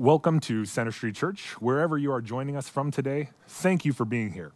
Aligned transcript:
Welcome 0.00 0.40
to 0.40 0.64
Center 0.64 0.92
Street 0.92 1.14
Church. 1.14 1.50
Wherever 1.60 1.98
you 1.98 2.10
are 2.10 2.22
joining 2.22 2.56
us 2.56 2.70
from 2.70 2.90
today, 2.90 3.28
thank 3.46 3.84
you 3.84 3.92
for 3.92 4.06
being 4.06 4.32
here. 4.32 4.52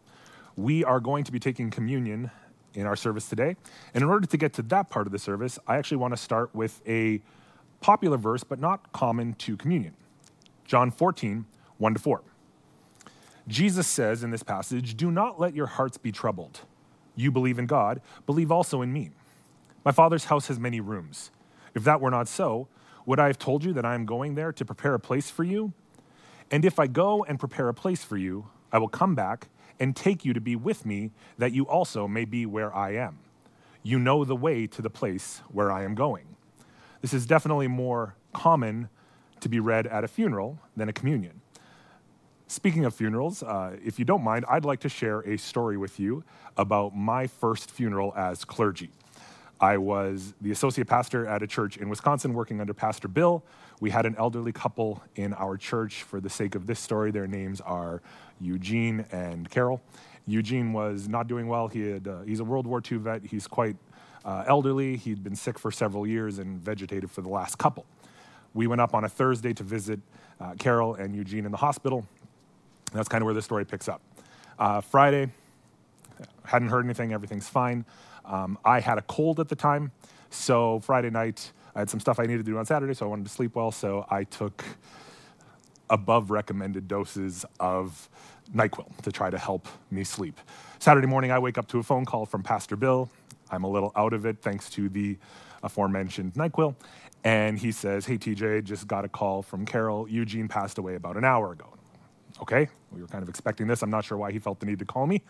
We 0.56 0.84
are 0.84 1.00
going 1.00 1.22
to 1.24 1.32
be 1.32 1.38
taking 1.38 1.70
communion 1.70 2.31
in 2.72 2.86
our 2.86 2.97
service 2.97 3.28
today. 3.28 3.57
And 3.92 4.02
in 4.02 4.08
order 4.08 4.26
to 4.26 4.36
get 4.38 4.54
to 4.54 4.62
that 4.62 4.88
part 4.88 5.04
of 5.04 5.12
the 5.12 5.18
service, 5.18 5.58
I 5.68 5.76
actually 5.76 5.99
want 5.99 6.15
to 6.15 6.17
start 6.17 6.54
with 6.54 6.80
a 6.88 7.20
popular 7.83 8.16
verse, 8.16 8.43
but 8.43 8.59
not 8.59 8.91
common 8.95 9.34
to 9.34 9.54
communion 9.58 9.93
John 10.64 10.90
14, 10.90 11.45
1 11.76 11.92
to 11.92 12.00
4. 12.00 12.22
Jesus 13.46 13.86
says 13.86 14.24
in 14.24 14.30
this 14.30 14.42
passage, 14.42 14.96
Do 14.96 15.11
not 15.11 15.38
let 15.38 15.54
your 15.54 15.66
hearts 15.66 15.98
be 15.98 16.11
troubled. 16.11 16.61
You 17.16 17.30
believe 17.30 17.58
in 17.58 17.66
God, 17.66 18.00
believe 18.24 18.50
also 18.50 18.80
in 18.80 18.95
me. 18.95 19.11
My 19.84 19.92
Father's 19.92 20.24
house 20.24 20.46
has 20.46 20.58
many 20.58 20.80
rooms. 20.80 21.30
If 21.74 21.84
that 21.84 22.00
were 22.00 22.11
not 22.11 22.29
so, 22.29 22.66
would 23.07 23.21
I 23.21 23.27
have 23.27 23.39
told 23.39 23.64
you 23.64 23.73
that 23.75 23.84
I 23.84 23.95
am 23.95 24.07
going 24.07 24.34
there 24.34 24.52
to 24.52 24.64
prepare 24.64 24.95
a 24.95 25.00
place 25.00 25.30
for 25.30 25.45
you? 25.45 25.72
And 26.50 26.64
if 26.64 26.79
I 26.79 26.86
go 26.86 27.25
and 27.25 27.39
prepare 27.39 27.68
a 27.68 27.75
place 27.75 28.04
for 28.04 28.17
you, 28.17 28.49
I 28.72 28.79
will 28.79 28.89
come 28.89 29.14
back 29.14 29.49
and 29.81 29.95
take 29.96 30.25
you 30.25 30.32
to 30.32 30.40
be 30.40 30.57
with 30.57 30.86
me, 30.86 31.11
that 31.39 31.53
you 31.53 31.64
also 31.64 32.07
may 32.07 32.25
be 32.25 32.47
where 32.47 32.75
I 32.75 32.95
am. 32.95 33.19
You 33.83 33.98
know 33.98 34.25
the 34.25 34.37
way 34.37 34.67
to 34.69 34.81
the 34.81 34.91
place 34.91 35.43
where 35.51 35.71
I 35.71 35.83
am 35.85 35.95
going. 35.95 36.37
This 37.01 37.12
is 37.12 37.27
definitely 37.27 37.69
more 37.69 38.15
common 38.33 38.89
to 39.41 39.48
be 39.48 39.61
read 39.61 39.87
at 39.87 40.05
a 40.05 40.09
funeral 40.09 40.59
than 40.77 40.89
a 40.89 40.93
communion. 40.93 41.41
Speaking 42.47 42.84
of 42.84 42.95
funerals, 42.95 43.43
uh, 43.43 43.77
if 43.84 43.98
you 43.98 44.05
don't 44.05 44.23
mind, 44.23 44.45
I'd 44.48 44.65
like 44.65 44.81
to 44.81 44.89
share 44.89 45.21
a 45.21 45.37
story 45.37 45.77
with 45.77 45.98
you 45.98 46.25
about 46.57 46.95
my 46.95 47.27
first 47.27 47.71
funeral 47.71 48.12
as 48.17 48.45
clergy. 48.45 48.91
I 49.65 49.79
was 49.79 50.35
the 50.43 50.51
associate 50.51 50.87
pastor 50.87 51.27
at 51.27 51.43
a 51.43 51.47
church 51.47 51.79
in 51.79 51.89
Wisconsin 51.89 52.35
working 52.35 52.61
under 52.61 52.75
Pastor 52.75 53.09
Bill. 53.09 53.43
We 53.81 53.89
had 53.89 54.05
an 54.05 54.15
elderly 54.19 54.53
couple 54.53 55.03
in 55.17 55.33
our 55.33 55.57
church. 55.57 56.03
For 56.03 56.21
the 56.21 56.29
sake 56.29 56.55
of 56.55 56.67
this 56.67 56.79
story, 56.79 57.11
their 57.11 57.27
names 57.27 57.62
are 57.62 58.03
Eugene 58.43 59.06
and 59.11 59.48
Carol. 59.48 59.81
Eugene 60.27 60.75
was 60.75 61.09
not 61.09 61.29
doing 61.29 61.48
well. 61.48 61.69
He 61.69 61.93
had, 61.93 62.06
uh, 62.06 62.21
he's 62.27 62.41
a 62.41 62.45
World 62.45 62.67
War 62.67 62.83
II 62.93 62.98
vet. 62.98 63.25
He's 63.25 63.47
quite 63.47 63.77
uh, 64.23 64.45
elderly. 64.47 64.98
He'd 64.98 65.25
been 65.25 65.34
sick 65.34 65.59
for 65.59 65.71
several 65.71 66.06
years 66.06 66.39
and 66.39 66.61
vegetated 66.61 67.11
for 67.11 67.23
the 67.23 67.31
last 67.31 67.56
couple. 67.56 67.87
We 68.53 68.67
went 68.67 68.83
up 68.83 68.95
on 68.95 69.05
a 69.05 69.09
Thursday 69.09 69.55
to 69.55 69.62
visit 69.62 69.99
uh, 70.43 70.56
Carol 70.59 70.95
and 70.97 71.17
Eugene 71.17 71.47
in 71.47 71.53
the 71.53 71.56
hospital. 71.56 72.06
That's 72.93 73.09
kind 73.09 73.23
of 73.23 73.25
where 73.25 73.34
the 73.34 73.41
story 73.41 73.65
picks 73.65 73.89
up. 73.89 74.03
Uh, 74.59 74.83
Friday, 74.83 75.31
hadn't 76.45 76.69
heard 76.69 76.84
anything, 76.84 77.15
everything's 77.15 77.49
fine. 77.49 77.87
Um, 78.25 78.58
I 78.64 78.80
had 78.80 78.98
a 78.98 79.03
cold 79.03 79.41
at 79.41 79.48
the 79.48 79.56
time, 79.56 79.92
so 80.30 80.80
Friday 80.80 81.11
night 81.11 81.53
I 81.75 81.80
had 81.80 81.91
some 81.91 82.00
stuff 82.00 82.19
I 82.19 82.25
needed 82.25 82.44
to 82.44 82.50
do 82.53 82.58
on 82.58 82.66
Saturday, 82.66 82.94
so 82.94 83.06
I 83.06 83.08
wanted 83.08 83.27
to 83.27 83.33
sleep 83.33 83.56
well. 83.56 83.70
So 83.70 84.06
I 84.11 84.25
took 84.25 84.64
above 85.91 86.31
recommended 86.31 86.89
doses 86.89 87.44
of 87.61 88.08
NyQuil 88.55 89.03
to 89.03 89.12
try 89.12 89.31
to 89.31 89.39
help 89.39 89.69
me 89.91 90.05
sleep. 90.05 90.41
Saturday 90.78 91.06
morning, 91.06 91.31
I 91.31 91.39
wake 91.39 91.58
up 91.58 91.66
to 91.69 91.78
a 91.78 91.83
phone 91.83 92.05
call 92.05 92.27
from 92.27 92.42
Pastor 92.42 92.77
Bill. 92.77 93.11
I'm 93.50 93.64
a 93.64 93.69
little 93.69 93.92
out 93.97 94.12
of 94.12 94.25
it 94.25 94.38
thanks 94.41 94.70
to 94.70 94.88
the 94.88 95.19
aforementioned 95.62 96.34
NyQuil. 96.34 96.75
And 97.25 97.59
he 97.59 97.72
says, 97.72 98.06
Hey, 98.06 98.19
TJ, 98.19 98.64
just 98.64 98.86
got 98.86 99.05
a 99.05 99.09
call 99.09 99.42
from 99.42 99.64
Carol. 99.64 100.09
Eugene 100.09 100.48
passed 100.48 100.78
away 100.78 100.94
about 100.94 101.16
an 101.16 101.25
hour 101.25 101.53
ago. 101.53 101.66
Okay, 102.42 102.69
we 102.91 103.00
were 103.00 103.06
kind 103.06 103.22
of 103.22 103.28
expecting 103.28 103.66
this. 103.66 103.83
I'm 103.83 103.91
not 103.91 104.05
sure 104.05 104.19
why 104.19 104.33
he 104.33 104.38
felt 104.38 104.61
the 104.61 104.66
need 104.66 104.81
to 104.81 104.84
call 104.84 105.06
me 105.06 105.22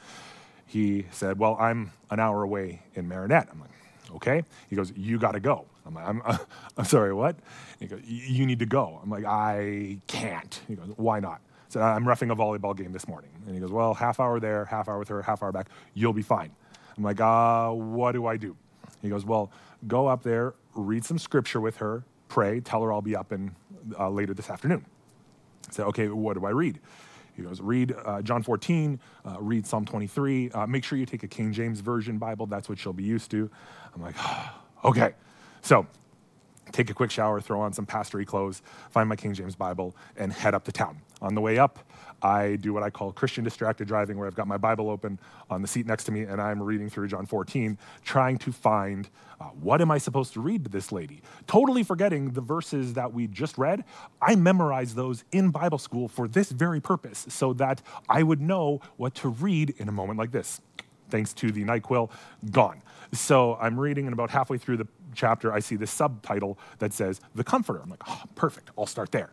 he 0.67 1.07
said, 1.11 1.39
Well, 1.39 1.57
I'm 1.61 1.93
an 2.11 2.20
hour 2.20 2.43
away 2.43 2.83
in 2.95 3.09
Marinette. 3.09 3.48
I'm 3.51 3.61
like, 3.61 3.70
Okay. 4.17 4.45
He 4.70 4.77
goes, 4.77 4.93
You 4.97 5.19
got 5.19 5.33
to 5.33 5.41
go. 5.41 5.67
I'm 5.87 5.95
like, 5.95 6.07
I'm, 6.07 6.23
uh, 6.25 6.39
I'm 6.77 6.84
sorry, 6.84 7.12
what? 7.12 7.37
He 7.81 7.87
goes, 7.87 8.01
You 8.05 8.47
need 8.47 8.59
to 8.61 8.67
go. 8.67 9.01
I'm 9.03 9.11
like, 9.11 9.25
I 9.25 9.98
can't. 10.07 10.61
He 10.69 10.75
goes, 10.75 10.89
Why 10.97 11.20
not? 11.20 11.41
I 11.45 11.70
said, 11.75 11.83
I'm 11.83 12.07
roughing 12.07 12.31
a 12.31 12.37
volleyball 12.37 12.77
game 12.77 12.92
this 12.92 13.09
morning. 13.09 13.31
And 13.47 13.55
he 13.55 13.61
goes, 13.61 13.70
Well, 13.73 13.95
half 13.95 14.20
hour 14.20 14.41
there, 14.41 14.65
half 14.67 14.89
hour 14.89 14.98
with 14.98 15.09
her, 15.09 15.23
half 15.23 15.42
hour 15.42 15.53
back. 15.53 15.69
You'll 15.95 16.12
be 16.12 16.23
fine. 16.23 16.51
I'm 16.96 17.02
like, 17.02 17.20
uh, 17.20 17.70
What 17.70 18.13
do 18.13 18.27
I 18.27 18.36
do? 18.36 18.57
He 19.02 19.08
goes, 19.08 19.25
Well, 19.25 19.51
go 19.86 20.07
up 20.07 20.23
there, 20.23 20.55
read 20.75 21.05
some 21.05 21.19
scripture 21.19 21.61
with 21.61 21.77
her, 21.79 22.05
pray, 22.29 22.61
tell 22.61 22.83
her 22.83 22.92
I'll 22.92 23.02
be 23.02 23.17
up 23.17 23.33
in, 23.33 23.55
uh, 23.98 24.08
later 24.11 24.35
this 24.35 24.48
afternoon. 24.51 24.85
I 25.69 25.73
said, 25.73 25.86
Okay, 25.86 26.08
what 26.08 26.35
do 26.35 26.46
I 26.46 26.51
read? 26.51 26.79
He 27.36 27.42
goes, 27.42 27.61
read 27.61 27.95
uh, 28.05 28.22
John 28.22 28.42
14, 28.42 29.00
uh, 29.24 29.36
read 29.40 29.67
Psalm 29.67 29.84
23. 29.84 30.50
Uh, 30.50 30.67
make 30.67 30.84
sure 30.84 30.98
you 30.98 31.06
take 31.06 31.22
a 31.22 31.28
King 31.28 31.52
James 31.52 31.80
Version 31.80 32.18
Bible. 32.18 32.46
That's 32.46 32.68
what 32.68 32.78
she'll 32.78 32.92
be 32.92 33.05
used 33.05 33.30
to. 33.33 33.50
I'm 33.95 34.02
like, 34.02 34.14
okay. 34.84 35.14
So 35.62 35.86
take 36.72 36.90
a 36.90 36.95
quick 36.95 37.11
shower, 37.11 37.40
throw 37.40 37.61
on 37.61 37.72
some 37.72 37.86
pastory 37.86 38.27
clothes, 38.27 38.62
find 38.90 39.08
my 39.08 39.17
King 39.17 39.34
James 39.34 39.56
Bible, 39.56 39.96
and 40.17 40.33
head 40.33 40.55
up 40.55 40.64
to 40.64 40.72
town. 40.72 41.00
On 41.24 41.35
the 41.35 41.40
way 41.40 41.58
up, 41.58 41.79
I 42.23 42.57
do 42.57 42.74
what 42.74 42.83
I 42.83 42.90
call 42.90 43.11
Christian 43.11 43.45
distracted 43.45 43.89
driving, 43.89 44.18
where 44.18 44.27
I've 44.27 44.35
got 44.35 44.46
my 44.46 44.58
Bible 44.58 44.90
open 44.90 45.18
on 45.48 45.62
the 45.62 45.68
seat 45.68 45.86
next 45.86 46.05
to 46.05 46.12
me 46.12 46.20
and 46.20 46.39
I'm 46.39 46.62
reading 46.62 46.90
through 46.90 47.08
John 47.08 47.24
14, 47.24 47.79
trying 48.05 48.36
to 48.39 48.52
find 48.52 49.08
uh, 49.40 49.45
what 49.45 49.80
am 49.80 49.90
I 49.90 49.96
supposed 49.96 50.34
to 50.34 50.40
read 50.42 50.64
to 50.64 50.70
this 50.70 50.92
lady? 50.92 51.23
Totally 51.46 51.83
forgetting 51.83 52.33
the 52.33 52.42
verses 52.42 52.92
that 52.92 53.14
we 53.14 53.27
just 53.27 53.57
read. 53.57 53.84
I 54.20 54.34
memorized 54.36 54.96
those 54.96 55.24
in 55.33 55.48
Bible 55.48 55.79
school 55.79 56.08
for 56.08 56.29
this 56.29 56.52
very 56.52 56.79
purpose, 56.79 57.24
so 57.30 57.55
that 57.55 57.80
I 58.07 58.23
would 58.23 58.42
know 58.42 58.83
what 58.98 59.14
to 59.17 59.30
read 59.30 59.74
in 59.79 59.89
a 59.89 59.92
moment 59.92 60.18
like 60.18 60.30
this. 60.30 60.61
Thanks 61.08 61.33
to 61.34 61.51
the 61.51 61.64
NyQuil, 61.64 62.11
gone. 62.51 62.83
So 63.13 63.55
I'm 63.55 63.80
reading, 63.80 64.07
and 64.07 64.13
about 64.13 64.29
halfway 64.29 64.58
through 64.58 64.77
the 64.77 64.89
chapter, 65.14 65.55
I 65.55 65.61
see 65.61 65.77
the 65.77 65.86
subtitle 65.86 66.58
that 66.80 66.92
says 66.92 67.23
The 67.34 67.45
Comforter. 67.45 67.80
I'm 67.80 67.89
like, 67.89 68.02
oh, 68.07 68.24
perfect, 68.34 68.70
I'll 68.77 68.84
start 68.84 69.11
there 69.11 69.30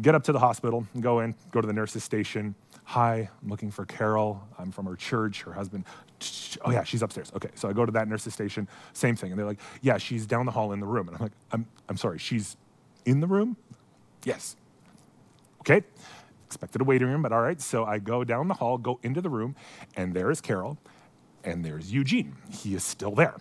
get 0.00 0.14
up 0.14 0.24
to 0.24 0.32
the 0.32 0.38
hospital, 0.38 0.86
go 1.00 1.20
in, 1.20 1.34
go 1.50 1.60
to 1.60 1.66
the 1.66 1.72
nurse's 1.72 2.04
station. 2.04 2.54
Hi, 2.84 3.28
I'm 3.42 3.48
looking 3.48 3.70
for 3.70 3.84
Carol. 3.84 4.42
I'm 4.58 4.70
from 4.70 4.86
her 4.86 4.96
church. 4.96 5.42
Her 5.42 5.52
husband, 5.52 5.84
oh 6.64 6.70
yeah, 6.70 6.84
she's 6.84 7.02
upstairs. 7.02 7.32
Okay, 7.34 7.50
so 7.54 7.68
I 7.68 7.72
go 7.72 7.84
to 7.84 7.92
that 7.92 8.08
nurse's 8.08 8.34
station, 8.34 8.68
same 8.92 9.16
thing. 9.16 9.30
And 9.30 9.38
they're 9.38 9.46
like, 9.46 9.60
yeah, 9.82 9.98
she's 9.98 10.26
down 10.26 10.46
the 10.46 10.52
hall 10.52 10.72
in 10.72 10.80
the 10.80 10.86
room. 10.86 11.08
And 11.08 11.16
I'm 11.16 11.22
like, 11.22 11.32
I'm, 11.52 11.66
I'm 11.88 11.96
sorry, 11.96 12.18
she's 12.18 12.56
in 13.04 13.20
the 13.20 13.26
room? 13.26 13.56
Yes. 14.24 14.56
Okay, 15.60 15.82
expected 16.46 16.80
a 16.80 16.84
waiting 16.84 17.08
room, 17.08 17.22
but 17.22 17.32
all 17.32 17.42
right. 17.42 17.60
So 17.60 17.84
I 17.84 17.98
go 17.98 18.24
down 18.24 18.48
the 18.48 18.54
hall, 18.54 18.78
go 18.78 18.98
into 19.02 19.20
the 19.20 19.30
room, 19.30 19.54
and 19.96 20.14
there 20.14 20.30
is 20.30 20.40
Carol, 20.40 20.78
and 21.44 21.64
there's 21.64 21.92
Eugene. 21.92 22.36
He 22.50 22.74
is 22.74 22.84
still 22.84 23.14
there. 23.14 23.36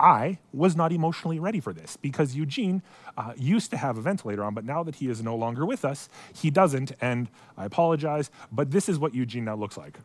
I 0.00 0.38
was 0.52 0.74
not 0.74 0.92
emotionally 0.92 1.38
ready 1.38 1.60
for 1.60 1.72
this 1.72 1.96
because 1.96 2.34
Eugene 2.34 2.82
uh, 3.16 3.34
used 3.36 3.70
to 3.70 3.76
have 3.76 3.98
a 3.98 4.00
ventilator 4.00 4.42
on, 4.42 4.54
but 4.54 4.64
now 4.64 4.82
that 4.82 4.96
he 4.96 5.08
is 5.08 5.22
no 5.22 5.36
longer 5.36 5.66
with 5.66 5.84
us, 5.84 6.08
he 6.34 6.50
doesn't. 6.50 6.92
And 7.00 7.28
I 7.56 7.66
apologize, 7.66 8.30
but 8.50 8.70
this 8.70 8.88
is 8.88 8.98
what 8.98 9.14
Eugene 9.14 9.44
now 9.44 9.56
looks 9.56 9.76
like. 9.76 9.98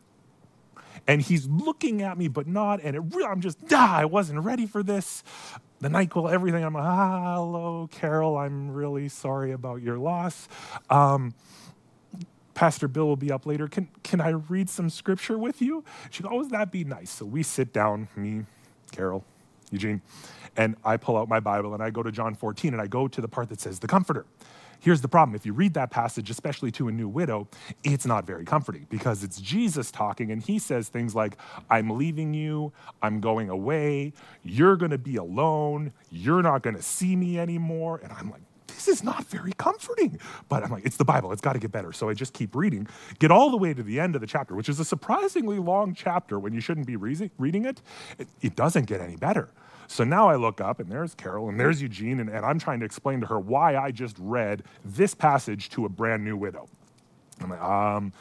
And 1.06 1.22
he's 1.22 1.46
looking 1.46 2.02
at 2.02 2.18
me, 2.18 2.28
but 2.28 2.46
not. 2.46 2.80
And 2.82 2.96
it, 2.96 3.02
I'm 3.24 3.40
just, 3.40 3.58
ah, 3.72 3.96
I 3.98 4.04
wasn't 4.04 4.40
ready 4.40 4.66
for 4.66 4.82
this. 4.82 5.22
The 5.80 5.88
NyQuil, 5.88 6.30
everything. 6.32 6.64
I'm 6.64 6.74
like, 6.74 6.84
ah, 6.84 7.34
hello, 7.36 7.88
Carol. 7.90 8.36
I'm 8.36 8.70
really 8.70 9.08
sorry 9.08 9.52
about 9.52 9.82
your 9.82 9.98
loss. 9.98 10.48
Um, 10.90 11.34
Pastor 12.54 12.88
Bill 12.88 13.06
will 13.06 13.16
be 13.16 13.30
up 13.30 13.44
later. 13.44 13.68
Can, 13.68 13.88
can 14.02 14.20
I 14.20 14.30
read 14.30 14.70
some 14.70 14.88
scripture 14.88 15.36
with 15.38 15.60
you? 15.60 15.84
She 16.10 16.22
goes, 16.22 16.32
oh, 16.34 16.44
that'd 16.48 16.70
be 16.70 16.84
nice. 16.84 17.10
So 17.10 17.26
we 17.26 17.42
sit 17.42 17.72
down, 17.72 18.08
me, 18.16 18.46
Carol, 18.92 19.24
Eugene. 19.70 20.02
And 20.56 20.76
I 20.84 20.96
pull 20.96 21.16
out 21.16 21.28
my 21.28 21.40
Bible 21.40 21.74
and 21.74 21.82
I 21.82 21.90
go 21.90 22.02
to 22.02 22.10
John 22.10 22.34
14 22.34 22.72
and 22.72 22.80
I 22.80 22.86
go 22.86 23.08
to 23.08 23.20
the 23.20 23.28
part 23.28 23.48
that 23.50 23.60
says 23.60 23.78
the 23.78 23.86
Comforter. 23.86 24.26
Here's 24.80 25.00
the 25.00 25.08
problem 25.08 25.34
if 25.34 25.46
you 25.46 25.52
read 25.52 25.74
that 25.74 25.90
passage, 25.90 26.30
especially 26.30 26.70
to 26.72 26.88
a 26.88 26.92
new 26.92 27.08
widow, 27.08 27.48
it's 27.82 28.06
not 28.06 28.26
very 28.26 28.44
comforting 28.44 28.86
because 28.90 29.24
it's 29.24 29.40
Jesus 29.40 29.90
talking 29.90 30.30
and 30.30 30.42
he 30.42 30.58
says 30.58 30.88
things 30.88 31.14
like, 31.14 31.36
I'm 31.70 31.90
leaving 31.90 32.34
you, 32.34 32.72
I'm 33.02 33.20
going 33.20 33.48
away, 33.48 34.12
you're 34.42 34.76
gonna 34.76 34.98
be 34.98 35.16
alone, 35.16 35.92
you're 36.10 36.42
not 36.42 36.62
gonna 36.62 36.82
see 36.82 37.16
me 37.16 37.38
anymore. 37.38 38.00
And 38.02 38.12
I'm 38.12 38.30
like, 38.30 38.42
this 38.66 38.88
is 38.88 39.02
not 39.02 39.24
very 39.24 39.52
comforting. 39.54 40.20
But 40.48 40.62
I'm 40.62 40.70
like, 40.70 40.84
it's 40.84 40.96
the 40.96 41.04
Bible, 41.04 41.32
it's 41.32 41.40
got 41.40 41.54
to 41.54 41.58
get 41.58 41.72
better. 41.72 41.92
So 41.92 42.08
I 42.08 42.14
just 42.14 42.34
keep 42.34 42.54
reading, 42.54 42.86
get 43.18 43.30
all 43.30 43.50
the 43.50 43.56
way 43.56 43.74
to 43.74 43.82
the 43.82 43.98
end 43.98 44.14
of 44.14 44.20
the 44.20 44.26
chapter, 44.26 44.54
which 44.54 44.68
is 44.68 44.78
a 44.78 44.84
surprisingly 44.84 45.58
long 45.58 45.94
chapter 45.94 46.38
when 46.38 46.52
you 46.52 46.60
shouldn't 46.60 46.86
be 46.86 46.96
reading. 46.96 47.64
It, 47.64 47.80
it 48.40 48.54
doesn't 48.54 48.84
get 48.84 49.00
any 49.00 49.16
better. 49.16 49.48
So 49.88 50.04
now 50.04 50.28
I 50.28 50.36
look 50.36 50.60
up 50.60 50.80
and 50.80 50.90
there's 50.90 51.14
Carol 51.14 51.48
and 51.48 51.58
there's 51.58 51.80
Eugene, 51.80 52.20
and, 52.20 52.28
and 52.28 52.44
I'm 52.44 52.58
trying 52.58 52.80
to 52.80 52.86
explain 52.86 53.20
to 53.20 53.26
her 53.26 53.38
why 53.38 53.76
I 53.76 53.90
just 53.90 54.16
read 54.18 54.62
this 54.84 55.14
passage 55.14 55.70
to 55.70 55.84
a 55.84 55.88
brand 55.88 56.24
new 56.24 56.36
widow. 56.36 56.68
I'm 57.40 57.50
like, 57.50 57.62
um, 57.62 58.12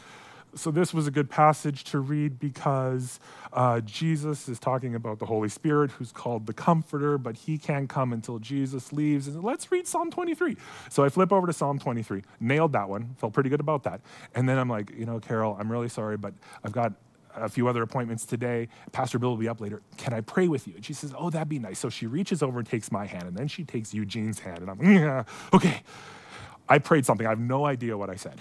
so 0.56 0.72
this 0.72 0.94
was 0.94 1.06
a 1.06 1.12
good 1.12 1.30
passage 1.30 1.84
to 1.86 2.00
read 2.00 2.40
because 2.40 3.20
uh, 3.52 3.82
Jesus 3.82 4.48
is 4.48 4.58
talking 4.58 4.96
about 4.96 5.20
the 5.20 5.26
Holy 5.26 5.50
Spirit, 5.50 5.92
who's 5.92 6.14
called 6.14 6.48
the 6.48 6.54
Comforter, 6.54 7.18
but 7.18 7.36
he 7.36 7.58
can't 7.58 7.90
come 7.90 8.14
until 8.14 8.40
Jesus 8.40 8.94
leaves. 8.94 9.28
And 9.28 9.44
let's 9.44 9.70
read 9.72 9.86
Psalm 9.86 10.10
23. 10.10 10.56
So 10.90 11.04
I 11.04 11.10
flip 11.10 11.34
over 11.34 11.46
to 11.46 11.54
Psalm 11.54 11.78
23, 11.78 12.24
nailed 12.40 12.72
that 12.72 12.88
one, 12.88 13.16
felt 13.18 13.34
pretty 13.34 13.50
good 13.50 13.60
about 13.60 13.84
that. 13.84 14.00
And 14.34 14.48
then 14.48 14.58
I'm 14.58 14.70
like, 14.70 14.92
you 14.98 15.06
know, 15.06 15.20
Carol, 15.20 15.58
I'm 15.60 15.70
really 15.70 15.90
sorry, 15.90 16.16
but 16.16 16.34
I've 16.64 16.72
got 16.72 16.94
a 17.36 17.50
few 17.50 17.68
other 17.68 17.82
appointments 17.82 18.26
today. 18.26 18.68
Pastor 18.92 19.20
Bill 19.20 19.30
will 19.32 19.38
be 19.38 19.50
up 19.50 19.62
later. 19.62 19.82
Can 19.98 20.14
I 20.14 20.22
pray 20.22 20.48
with 20.48 20.68
you? 20.68 20.76
And 20.76 20.86
she 20.86 20.94
says, 20.94 21.14
Oh, 21.18 21.30
that'd 21.30 21.50
be 21.50 21.60
nice. 21.60 21.80
So 21.80 21.90
she 21.90 22.08
reaches 22.08 22.42
over 22.42 22.60
and 22.60 22.68
takes 22.68 22.92
my 22.92 23.06
hand, 23.06 23.24
and 23.24 23.36
then 23.36 23.48
she 23.48 23.64
takes 23.64 23.94
Eugene's 23.94 24.40
hand, 24.40 24.60
and 24.60 24.70
I'm, 24.70 24.78
like, 24.78 24.88
yeah, 24.88 25.24
okay. 25.54 25.82
I 26.68 26.80
prayed 26.80 27.06
something. 27.06 27.28
I 27.28 27.30
have 27.30 27.40
no 27.40 27.66
idea 27.66 27.98
what 27.98 28.10
I 28.10 28.16
said. 28.16 28.40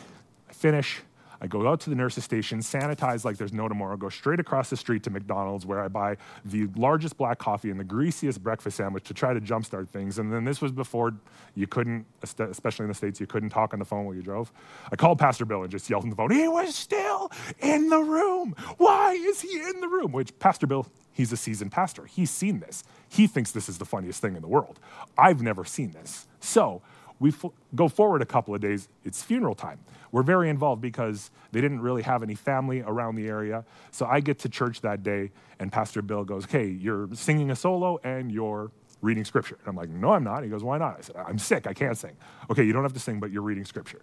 I 0.49 0.53
finish. 0.53 1.03
I 1.41 1.47
go 1.47 1.67
out 1.69 1.81
to 1.81 1.91
the 1.91 1.97
nurse's 1.97 2.25
station, 2.25 2.61
sanitize 2.61 3.25
like 3.25 3.37
there's 3.37 3.53
no 3.53 3.69
tomorrow, 3.69 3.97
go 3.97 4.09
straight 4.09 4.41
across 4.41 4.71
the 4.71 4.77
street 4.77 5.03
to 5.05 5.11
McDonald's 5.11 5.67
where 5.67 5.81
I 5.81 5.89
buy 5.89 6.17
the 6.45 6.69
largest 6.77 7.17
black 7.17 7.39
coffee 7.39 7.71
and 7.71 7.79
the 7.79 7.85
greasiest 7.85 8.43
breakfast 8.43 8.77
sandwich 8.77 9.05
to 9.05 9.15
try 9.15 9.35
to 9.35 9.41
jumpstart 9.41 9.89
things. 9.89 10.19
And 10.19 10.33
then 10.33 10.45
this 10.45 10.61
was 10.61 10.73
before 10.73 11.15
you 11.55 11.67
couldn't, 11.67 12.07
especially 12.39 12.85
in 12.85 12.89
the 12.89 12.95
States, 12.95 13.21
you 13.21 13.27
couldn't 13.27 13.51
talk 13.51 13.73
on 13.73 13.79
the 13.79 13.85
phone 13.85 14.05
while 14.05 14.15
you 14.15 14.23
drove. 14.23 14.53
I 14.91 14.97
called 14.97 15.19
Pastor 15.19 15.45
Bill 15.45 15.63
and 15.63 15.71
just 15.71 15.89
yelled 15.89 16.05
on 16.05 16.11
the 16.11 16.17
phone, 16.17 16.31
he 16.31 16.49
was 16.49 16.75
still 16.75 17.31
in 17.61 17.89
the 17.89 18.01
room. 18.01 18.55
Why 18.79 19.13
is 19.13 19.41
he 19.41 19.61
in 19.61 19.81
the 19.81 19.89
room? 19.89 20.13
Which 20.13 20.39
Pastor 20.39 20.67
Bill, 20.67 20.87
he's 21.13 21.33
a 21.33 21.37
seasoned 21.37 21.73
pastor. 21.73 22.05
He's 22.07 22.31
seen 22.31 22.61
this. 22.61 22.85
He 23.09 23.27
thinks 23.27 23.51
this 23.53 23.69
is 23.69 23.79
the 23.79 23.85
funniest 23.85 24.21
thing 24.21 24.37
in 24.37 24.43
the 24.43 24.49
world. 24.49 24.81
I've 25.17 25.43
never 25.43 25.65
seen 25.65 25.93
this. 25.93 26.27
So 26.41 26.83
we 27.21 27.33
go 27.75 27.89
forward 27.89 28.23
a 28.23 28.27
couple 28.27 28.55
of 28.55 28.61
days, 28.61 28.89
it's 29.05 29.23
funeral 29.23 29.55
time. 29.55 29.79
We're 30.15 30.23
very 30.23 30.49
involved 30.49 30.81
because 30.81 31.33
they 31.51 31.61
didn't 31.61 31.81
really 31.81 32.03
have 32.03 32.23
any 32.23 32.37
family 32.37 32.83
around 32.83 33.17
the 33.17 33.27
area. 33.27 33.65
So 33.91 34.07
I 34.07 34.21
get 34.21 34.39
to 34.39 34.49
church 34.49 34.81
that 34.83 35.03
day, 35.03 35.33
and 35.59 35.73
Pastor 35.73 36.03
Bill 36.03 36.23
goes, 36.23 36.45
Hey, 36.45 36.69
you're 36.69 37.09
singing 37.15 37.51
a 37.51 37.57
solo 37.57 37.99
and 38.05 38.31
you're 38.31 38.71
reading 39.03 39.25
scripture. 39.25 39.59
And 39.59 39.67
I'm 39.71 39.75
like, 39.75 39.89
No, 39.89 40.13
I'm 40.13 40.23
not. 40.23 40.45
He 40.45 40.49
goes, 40.49 40.63
Why 40.63 40.79
not? 40.79 40.99
I 40.99 41.01
said, 41.01 41.17
I'm 41.17 41.37
sick. 41.37 41.67
I 41.67 41.73
can't 41.73 41.99
sing. 41.99 42.17
Okay, 42.49 42.63
you 42.63 42.73
don't 42.73 42.85
have 42.85 42.93
to 42.93 43.01
sing, 43.01 43.19
but 43.19 43.33
you're 43.33 43.43
reading 43.43 43.65
scripture. 43.65 44.03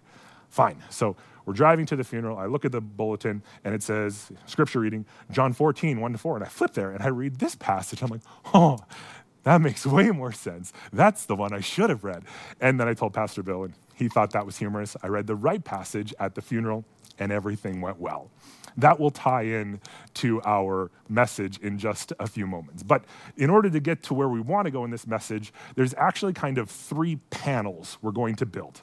Fine. 0.50 0.82
So 0.90 1.16
we're 1.46 1.54
driving 1.54 1.86
to 1.86 1.96
the 1.96 2.04
funeral. 2.04 2.36
I 2.36 2.44
look 2.44 2.66
at 2.66 2.72
the 2.72 2.82
bulletin 2.82 3.42
and 3.64 3.74
it 3.74 3.82
says, 3.82 4.30
Scripture 4.44 4.80
reading, 4.80 5.06
John 5.30 5.54
14, 5.54 5.98
1 5.98 6.12
to 6.12 6.18
4. 6.18 6.36
And 6.36 6.44
I 6.44 6.48
flip 6.48 6.74
there 6.74 6.90
and 6.90 7.02
I 7.02 7.08
read 7.08 7.36
this 7.36 7.54
passage. 7.54 8.02
I'm 8.02 8.10
like, 8.10 8.20
Oh, 8.52 8.80
that 9.44 9.60
makes 9.60 9.86
way 9.86 10.10
more 10.10 10.32
sense. 10.32 10.72
That's 10.92 11.24
the 11.24 11.34
one 11.34 11.52
I 11.52 11.60
should 11.60 11.90
have 11.90 12.04
read. 12.04 12.24
And 12.60 12.78
then 12.78 12.86
I 12.86 12.92
told 12.94 13.12
Pastor 13.14 13.42
Bill, 13.42 13.64
and 13.64 13.74
he 14.02 14.08
thought 14.08 14.32
that 14.32 14.44
was 14.44 14.58
humorous. 14.58 14.96
I 15.02 15.06
read 15.06 15.26
the 15.26 15.36
right 15.36 15.62
passage 15.62 16.12
at 16.18 16.34
the 16.34 16.42
funeral, 16.42 16.84
and 17.18 17.30
everything 17.30 17.80
went 17.80 18.00
well. 18.00 18.30
That 18.76 18.98
will 18.98 19.10
tie 19.10 19.42
in 19.42 19.80
to 20.14 20.42
our 20.44 20.90
message 21.08 21.58
in 21.58 21.78
just 21.78 22.12
a 22.18 22.26
few 22.26 22.46
moments. 22.46 22.82
But 22.82 23.04
in 23.36 23.48
order 23.48 23.70
to 23.70 23.80
get 23.80 24.02
to 24.04 24.14
where 24.14 24.28
we 24.28 24.40
want 24.40 24.64
to 24.66 24.70
go 24.70 24.84
in 24.84 24.90
this 24.90 25.06
message, 25.06 25.52
there's 25.76 25.94
actually 25.94 26.32
kind 26.32 26.58
of 26.58 26.70
three 26.70 27.16
panels 27.30 27.98
we're 28.02 28.12
going 28.12 28.34
to 28.36 28.46
build. 28.46 28.80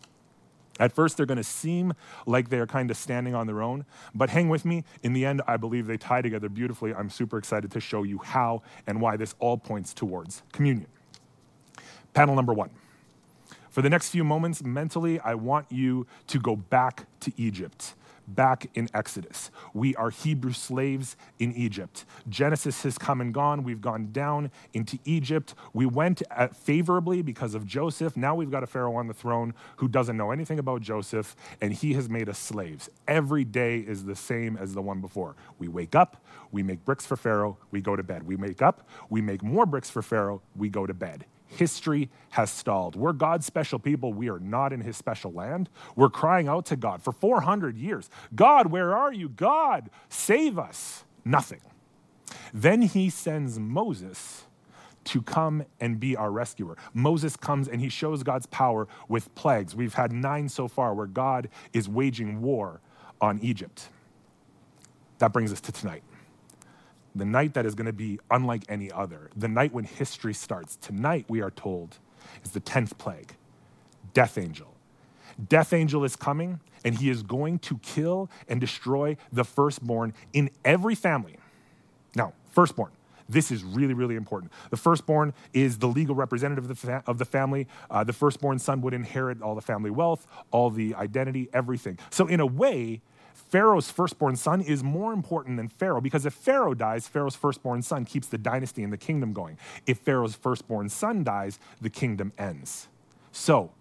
At 0.79 0.93
first, 0.93 1.17
they're 1.17 1.25
going 1.25 1.37
to 1.37 1.43
seem 1.43 1.93
like 2.25 2.47
they're 2.47 2.67
kind 2.67 2.89
of 2.89 2.95
standing 2.95 3.35
on 3.35 3.47
their 3.47 3.61
own, 3.61 3.85
but 4.15 4.29
hang 4.29 4.47
with 4.47 4.63
me. 4.63 4.85
In 5.03 5.11
the 5.11 5.25
end, 5.25 5.41
I 5.47 5.57
believe 5.57 5.87
they 5.87 5.97
tie 5.97 6.21
together 6.21 6.47
beautifully. 6.47 6.93
I'm 6.93 7.09
super 7.09 7.37
excited 7.37 7.71
to 7.71 7.81
show 7.81 8.03
you 8.03 8.19
how 8.19 8.61
and 8.87 9.01
why 9.01 9.17
this 9.17 9.35
all 9.39 9.57
points 9.57 9.93
towards 9.93 10.43
communion. 10.53 10.87
Panel 12.13 12.35
number 12.35 12.53
one. 12.53 12.69
For 13.79 13.83
the 13.83 13.89
next 13.89 14.09
few 14.09 14.25
moments, 14.25 14.61
mentally, 14.61 15.21
I 15.21 15.35
want 15.35 15.71
you 15.71 16.05
to 16.27 16.37
go 16.37 16.57
back 16.57 17.05
to 17.21 17.31
Egypt 17.37 17.93
back 18.27 18.69
in 18.73 18.89
Exodus. 18.93 19.51
We 19.73 19.95
are 19.95 20.09
Hebrew 20.09 20.51
slaves 20.51 21.15
in 21.39 21.53
Egypt. 21.53 22.03
Genesis 22.27 22.83
has 22.83 22.97
come 22.97 23.21
and 23.21 23.33
gone. 23.33 23.63
We've 23.63 23.79
gone 23.79 24.11
down 24.11 24.51
into 24.73 24.99
Egypt. 25.05 25.55
We 25.71 25.85
went 25.85 26.21
favorably 26.53 27.21
because 27.21 27.55
of 27.55 27.65
Joseph. 27.65 28.17
Now 28.17 28.35
we've 28.35 28.51
got 28.51 28.63
a 28.63 28.67
Pharaoh 28.67 28.95
on 28.95 29.07
the 29.07 29.13
throne 29.13 29.53
who 29.77 29.87
doesn't 29.87 30.17
know 30.17 30.31
anything 30.31 30.59
about 30.59 30.81
Joseph, 30.81 31.37
and 31.61 31.71
he 31.71 31.93
has 31.93 32.09
made 32.09 32.27
us 32.27 32.37
slaves. 32.37 32.89
Every 33.07 33.45
day 33.45 33.79
is 33.79 34.03
the 34.03 34.13
same 34.13 34.57
as 34.57 34.73
the 34.73 34.81
one 34.81 34.99
before. 34.99 35.37
We 35.57 35.69
wake 35.69 35.95
up, 35.95 36.21
we 36.51 36.63
make 36.63 36.83
bricks 36.83 37.05
for 37.05 37.15
Pharaoh, 37.15 37.57
we 37.71 37.79
go 37.79 37.95
to 37.95 38.03
bed. 38.03 38.23
We 38.23 38.35
wake 38.35 38.61
up, 38.61 38.89
we 39.09 39.21
make 39.21 39.41
more 39.41 39.65
bricks 39.65 39.89
for 39.89 40.01
Pharaoh, 40.01 40.41
we 40.53 40.67
go 40.67 40.85
to 40.85 40.93
bed 40.93 41.23
history 41.49 42.09
has 42.31 42.49
stalled. 42.49 42.95
We're 42.95 43.13
God's 43.13 43.45
special 43.45 43.79
people. 43.79 44.13
We 44.13 44.29
are 44.29 44.39
not 44.39 44.71
in 44.71 44.81
his 44.81 44.95
special 44.95 45.31
land. 45.31 45.69
We're 45.95 46.09
crying 46.09 46.47
out 46.47 46.65
to 46.67 46.75
God 46.75 47.01
for 47.01 47.11
400 47.11 47.77
years 47.77 48.09
God, 48.33 48.67
where 48.67 48.95
are 48.95 49.11
you? 49.11 49.29
God, 49.29 49.89
save 50.09 50.57
us. 50.57 51.03
Nothing. 51.25 51.61
Then 52.53 52.81
he 52.83 53.09
sends 53.09 53.59
Moses 53.59 54.45
to 55.05 55.21
come 55.21 55.63
and 55.79 55.99
be 55.99 56.15
our 56.15 56.31
rescuer. 56.31 56.77
Moses 56.93 57.35
comes 57.35 57.67
and 57.67 57.81
he 57.81 57.89
shows 57.89 58.23
God's 58.23 58.45
power 58.45 58.87
with 59.07 59.33
plagues. 59.35 59.75
We've 59.75 59.93
had 59.93 60.11
nine 60.11 60.49
so 60.49 60.67
far 60.67 60.93
where 60.93 61.07
God 61.07 61.49
is 61.73 61.89
waging 61.89 62.41
war 62.41 62.81
on 63.19 63.39
Egypt. 63.41 63.89
That 65.17 65.33
brings 65.33 65.51
us 65.51 65.61
to 65.61 65.71
tonight 65.71 66.03
the 67.15 67.25
night 67.25 67.53
that 67.53 67.65
is 67.65 67.75
going 67.75 67.87
to 67.87 67.93
be 67.93 68.19
unlike 68.29 68.63
any 68.69 68.91
other, 68.91 69.29
the 69.35 69.47
night 69.47 69.73
when 69.73 69.83
history 69.83 70.33
starts. 70.33 70.75
Tonight, 70.77 71.25
we 71.27 71.41
are 71.41 71.51
told, 71.51 71.97
is 72.43 72.51
the 72.51 72.61
10th 72.61 72.97
plague 72.97 73.35
Death 74.13 74.37
Angel. 74.37 74.73
Death 75.47 75.73
Angel 75.73 76.03
is 76.03 76.15
coming, 76.15 76.59
and 76.83 76.95
he 76.95 77.09
is 77.09 77.23
going 77.23 77.59
to 77.59 77.77
kill 77.79 78.29
and 78.47 78.59
destroy 78.59 79.17
the 79.31 79.43
firstborn 79.43 80.13
in 80.33 80.49
every 80.65 80.95
family. 80.95 81.37
Now, 82.15 82.33
firstborn. 82.51 82.91
This 83.29 83.51
is 83.51 83.63
really, 83.63 83.93
really 83.93 84.15
important. 84.15 84.51
The 84.71 84.77
firstborn 84.77 85.33
is 85.53 85.77
the 85.77 85.87
legal 85.87 86.15
representative 86.15 86.63
of 86.63 86.67
the, 86.67 86.75
fa- 86.75 87.03
of 87.05 87.19
the 87.19 87.25
family. 87.25 87.67
Uh, 87.89 88.03
the 88.03 88.13
firstborn 88.13 88.57
son 88.57 88.81
would 88.81 88.93
inherit 88.93 89.41
all 89.41 89.53
the 89.53 89.61
family 89.61 89.91
wealth, 89.91 90.25
all 90.49 90.71
the 90.71 90.95
identity, 90.95 91.47
everything. 91.53 91.99
So, 92.09 92.25
in 92.25 92.39
a 92.39 92.45
way, 92.45 93.01
Pharaoh's 93.33 93.89
firstborn 93.89 94.35
son 94.35 94.61
is 94.61 94.83
more 94.83 95.11
important 95.11 95.57
than 95.57 95.67
Pharaoh 95.67 96.01
because 96.01 96.25
if 96.25 96.33
Pharaoh 96.33 96.73
dies, 96.73 97.07
Pharaoh's 97.07 97.35
firstborn 97.35 97.81
son 97.81 98.05
keeps 98.05 98.27
the 98.27 98.37
dynasty 98.37 98.83
and 98.83 98.93
the 98.93 98.97
kingdom 98.97 99.33
going. 99.33 99.57
If 99.87 99.99
Pharaoh's 99.99 100.35
firstborn 100.35 100.89
son 100.89 101.23
dies, 101.23 101.59
the 101.81 101.89
kingdom 101.89 102.31
ends. 102.37 102.87
So, 103.31 103.71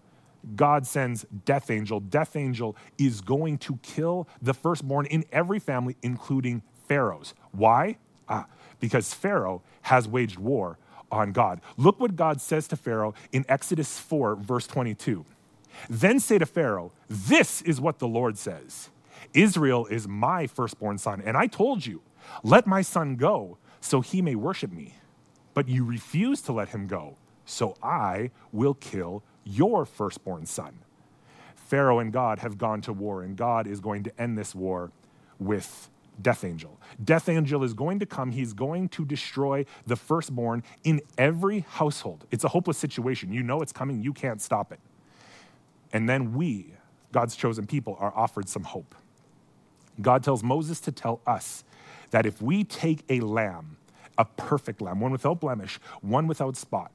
God 0.55 0.87
sends 0.87 1.25
death 1.45 1.69
angel. 1.69 1.99
Death 1.99 2.35
angel 2.35 2.75
is 2.97 3.21
going 3.21 3.57
to 3.59 3.77
kill 3.83 4.27
the 4.41 4.53
firstborn 4.53 5.05
in 5.07 5.25
every 5.31 5.59
family, 5.59 5.97
including 6.01 6.63
Pharaoh's. 6.87 7.33
Why? 7.51 7.97
Ah, 8.27 8.47
because 8.79 9.13
Pharaoh 9.13 9.61
has 9.83 10.07
waged 10.07 10.39
war 10.39 10.77
on 11.11 11.31
God. 11.31 11.61
Look 11.77 11.99
what 11.99 12.15
God 12.15 12.41
says 12.41 12.67
to 12.69 12.75
Pharaoh 12.75 13.13
in 13.31 13.45
Exodus 13.49 13.99
4, 13.99 14.35
verse 14.35 14.67
22. 14.67 15.25
Then 15.89 16.19
say 16.19 16.37
to 16.37 16.45
Pharaoh, 16.45 16.91
This 17.07 17.61
is 17.61 17.79
what 17.79 17.99
the 17.99 18.07
Lord 18.07 18.37
says. 18.37 18.89
Israel 19.33 19.85
is 19.85 20.07
my 20.07 20.47
firstborn 20.47 20.97
son. 20.97 21.21
And 21.25 21.37
I 21.37 21.47
told 21.47 21.85
you, 21.85 22.01
let 22.43 22.67
my 22.67 22.81
son 22.81 23.15
go 23.15 23.57
so 23.81 24.01
he 24.01 24.21
may 24.21 24.35
worship 24.35 24.71
me. 24.71 24.95
But 25.53 25.67
you 25.67 25.83
refuse 25.83 26.41
to 26.43 26.53
let 26.53 26.69
him 26.69 26.87
go, 26.87 27.17
so 27.45 27.75
I 27.81 28.31
will 28.51 28.75
kill 28.75 29.23
your 29.43 29.85
firstborn 29.85 30.45
son. 30.45 30.79
Pharaoh 31.55 31.99
and 31.99 32.13
God 32.13 32.39
have 32.39 32.57
gone 32.57 32.81
to 32.81 32.93
war, 32.93 33.23
and 33.23 33.35
God 33.35 33.67
is 33.67 33.79
going 33.79 34.03
to 34.03 34.21
end 34.21 34.37
this 34.37 34.55
war 34.55 34.91
with 35.39 35.89
Death 36.21 36.43
Angel. 36.43 36.79
Death 37.03 37.29
Angel 37.29 37.63
is 37.63 37.73
going 37.73 37.99
to 37.99 38.05
come. 38.05 38.31
He's 38.31 38.53
going 38.53 38.89
to 38.89 39.05
destroy 39.05 39.65
the 39.85 39.95
firstborn 39.95 40.63
in 40.83 41.01
every 41.17 41.61
household. 41.61 42.25
It's 42.31 42.43
a 42.43 42.49
hopeless 42.49 42.77
situation. 42.77 43.31
You 43.31 43.43
know 43.43 43.61
it's 43.61 43.71
coming, 43.71 44.01
you 44.01 44.13
can't 44.13 44.41
stop 44.41 44.71
it. 44.71 44.79
And 45.93 46.07
then 46.07 46.33
we, 46.33 46.73
God's 47.11 47.35
chosen 47.35 47.65
people, 47.65 47.97
are 47.99 48.13
offered 48.15 48.49
some 48.49 48.63
hope. 48.63 48.95
God 50.01 50.23
tells 50.23 50.43
Moses 50.43 50.79
to 50.81 50.91
tell 50.91 51.21
us 51.27 51.63
that 52.11 52.25
if 52.25 52.41
we 52.41 52.63
take 52.63 53.03
a 53.09 53.19
lamb, 53.19 53.77
a 54.17 54.25
perfect 54.25 54.81
lamb, 54.81 54.99
one 54.99 55.11
without 55.11 55.39
blemish, 55.39 55.79
one 56.01 56.27
without 56.27 56.57
spot, 56.57 56.91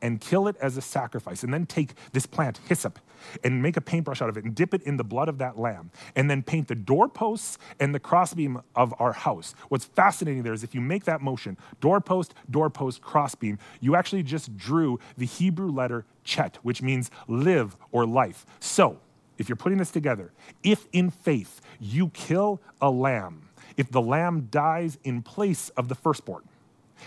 and 0.00 0.20
kill 0.20 0.46
it 0.46 0.56
as 0.60 0.76
a 0.76 0.80
sacrifice, 0.80 1.42
and 1.42 1.52
then 1.52 1.66
take 1.66 1.92
this 2.12 2.26
plant, 2.26 2.60
hyssop, 2.68 2.98
and 3.42 3.60
make 3.60 3.76
a 3.76 3.80
paintbrush 3.80 4.22
out 4.22 4.28
of 4.28 4.36
it 4.36 4.44
and 4.44 4.54
dip 4.54 4.72
it 4.72 4.82
in 4.82 4.96
the 4.96 5.04
blood 5.04 5.28
of 5.28 5.38
that 5.38 5.58
lamb, 5.58 5.90
and 6.14 6.30
then 6.30 6.42
paint 6.42 6.68
the 6.68 6.74
doorposts 6.74 7.58
and 7.80 7.94
the 7.94 7.98
crossbeam 7.98 8.62
of 8.76 8.94
our 9.00 9.12
house. 9.12 9.54
What's 9.68 9.84
fascinating 9.84 10.44
there 10.44 10.52
is 10.52 10.62
if 10.62 10.74
you 10.74 10.80
make 10.80 11.04
that 11.04 11.20
motion, 11.20 11.56
doorpost, 11.80 12.34
doorpost, 12.50 13.02
crossbeam, 13.02 13.58
you 13.80 13.96
actually 13.96 14.22
just 14.22 14.56
drew 14.56 14.98
the 15.16 15.26
Hebrew 15.26 15.70
letter 15.70 16.04
chet, 16.22 16.58
which 16.62 16.80
means 16.80 17.10
live 17.26 17.76
or 17.90 18.06
life. 18.06 18.46
So, 18.60 19.00
if 19.38 19.48
you're 19.48 19.56
putting 19.56 19.78
this 19.78 19.90
together, 19.90 20.32
if 20.62 20.86
in 20.92 21.10
faith 21.10 21.60
you 21.80 22.08
kill 22.10 22.60
a 22.80 22.90
lamb, 22.90 23.48
if 23.76 23.90
the 23.90 24.02
lamb 24.02 24.48
dies 24.50 24.98
in 25.04 25.22
place 25.22 25.70
of 25.70 25.88
the 25.88 25.94
firstborn, 25.94 26.42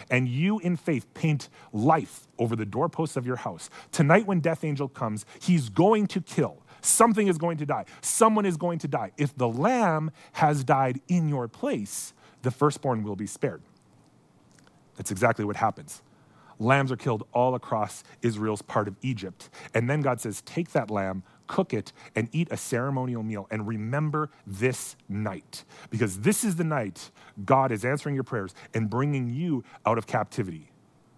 and 0.09 0.27
you 0.27 0.59
in 0.59 0.77
faith 0.77 1.13
paint 1.13 1.49
life 1.73 2.27
over 2.39 2.55
the 2.55 2.65
doorposts 2.65 3.17
of 3.17 3.25
your 3.25 3.35
house, 3.35 3.69
tonight 3.91 4.25
when 4.25 4.39
death 4.39 4.63
angel 4.63 4.87
comes, 4.87 5.25
he's 5.39 5.69
going 5.69 6.07
to 6.07 6.21
kill. 6.21 6.57
Something 6.81 7.27
is 7.27 7.37
going 7.37 7.57
to 7.57 7.65
die. 7.65 7.85
Someone 8.01 8.45
is 8.45 8.57
going 8.57 8.79
to 8.79 8.87
die. 8.87 9.11
If 9.17 9.35
the 9.37 9.47
lamb 9.47 10.11
has 10.33 10.63
died 10.63 10.99
in 11.07 11.29
your 11.29 11.47
place, 11.47 12.13
the 12.41 12.51
firstborn 12.51 13.03
will 13.03 13.15
be 13.15 13.27
spared. 13.27 13.61
That's 14.95 15.11
exactly 15.11 15.45
what 15.45 15.57
happens. 15.57 16.01
Lambs 16.59 16.91
are 16.91 16.97
killed 16.97 17.27
all 17.33 17.55
across 17.55 18.03
Israel's 18.21 18.61
part 18.61 18.87
of 18.87 18.95
Egypt. 19.01 19.49
And 19.73 19.89
then 19.89 20.01
God 20.01 20.21
says, 20.21 20.41
Take 20.41 20.71
that 20.71 20.91
lamb, 20.91 21.23
cook 21.47 21.73
it, 21.73 21.93
and 22.15 22.29
eat 22.31 22.47
a 22.51 22.57
ceremonial 22.57 23.23
meal. 23.23 23.47
And 23.51 23.67
remember 23.67 24.29
this 24.47 24.95
night, 25.09 25.63
because 25.89 26.19
this 26.21 26.43
is 26.43 26.55
the 26.55 26.63
night 26.63 27.11
God 27.45 27.71
is 27.71 27.85
answering 27.85 28.15
your 28.15 28.23
prayers 28.23 28.53
and 28.73 28.89
bringing 28.89 29.29
you 29.29 29.63
out 29.85 29.97
of 29.97 30.07
captivity. 30.07 30.70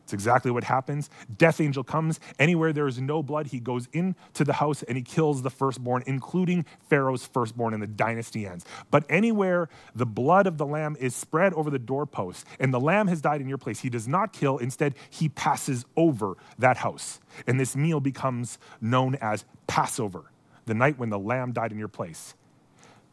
It's 0.04 0.14
exactly 0.14 0.52
what 0.52 0.66
happens. 0.66 1.10
Death 1.38 1.62
angel 1.62 1.84
comes. 1.84 2.20
Anywhere 2.38 2.74
there 2.74 2.88
is 2.88 3.00
no 3.00 3.24
blood, 3.24 3.48
he 3.48 3.60
goes 3.60 3.88
into 3.94 4.44
the 4.44 4.54
house 4.54 4.84
and 4.84 4.98
he 4.98 5.04
kills 5.04 5.42
the 5.42 5.50
firstborn, 5.50 6.04
including 6.06 6.66
Pharaoh's 6.90 7.26
firstborn, 7.26 7.74
and 7.74 7.82
the 7.82 7.88
dynasty 7.88 8.46
ends. 8.46 8.66
But 8.92 9.06
anywhere 9.10 9.70
the 9.96 10.06
blood 10.06 10.46
of 10.46 10.58
the 10.58 10.66
lamb 10.66 10.98
is 11.00 11.16
spread 11.16 11.54
over 11.54 11.70
the 11.70 11.80
doorpost 11.80 12.46
and 12.60 12.74
the 12.74 12.80
lamb 12.80 13.08
has 13.08 13.22
died 13.22 13.40
in 13.40 13.48
your 13.48 13.58
place, 13.58 13.80
he 13.80 13.90
does 13.90 14.08
not 14.08 14.34
kill. 14.34 14.58
Instead, 14.58 14.96
he 15.10 15.30
passes 15.30 15.86
over 15.96 16.36
that 16.60 16.78
house. 16.78 17.22
And 17.48 17.60
this 17.60 17.76
meal 17.76 18.00
becomes 18.02 18.58
known 18.82 19.16
as 19.16 19.46
Passover, 19.68 20.32
the 20.66 20.74
night 20.74 21.00
when 21.00 21.10
the 21.10 21.20
lamb 21.20 21.54
died 21.54 21.72
in 21.72 21.80
your 21.80 21.88
place. 21.88 22.36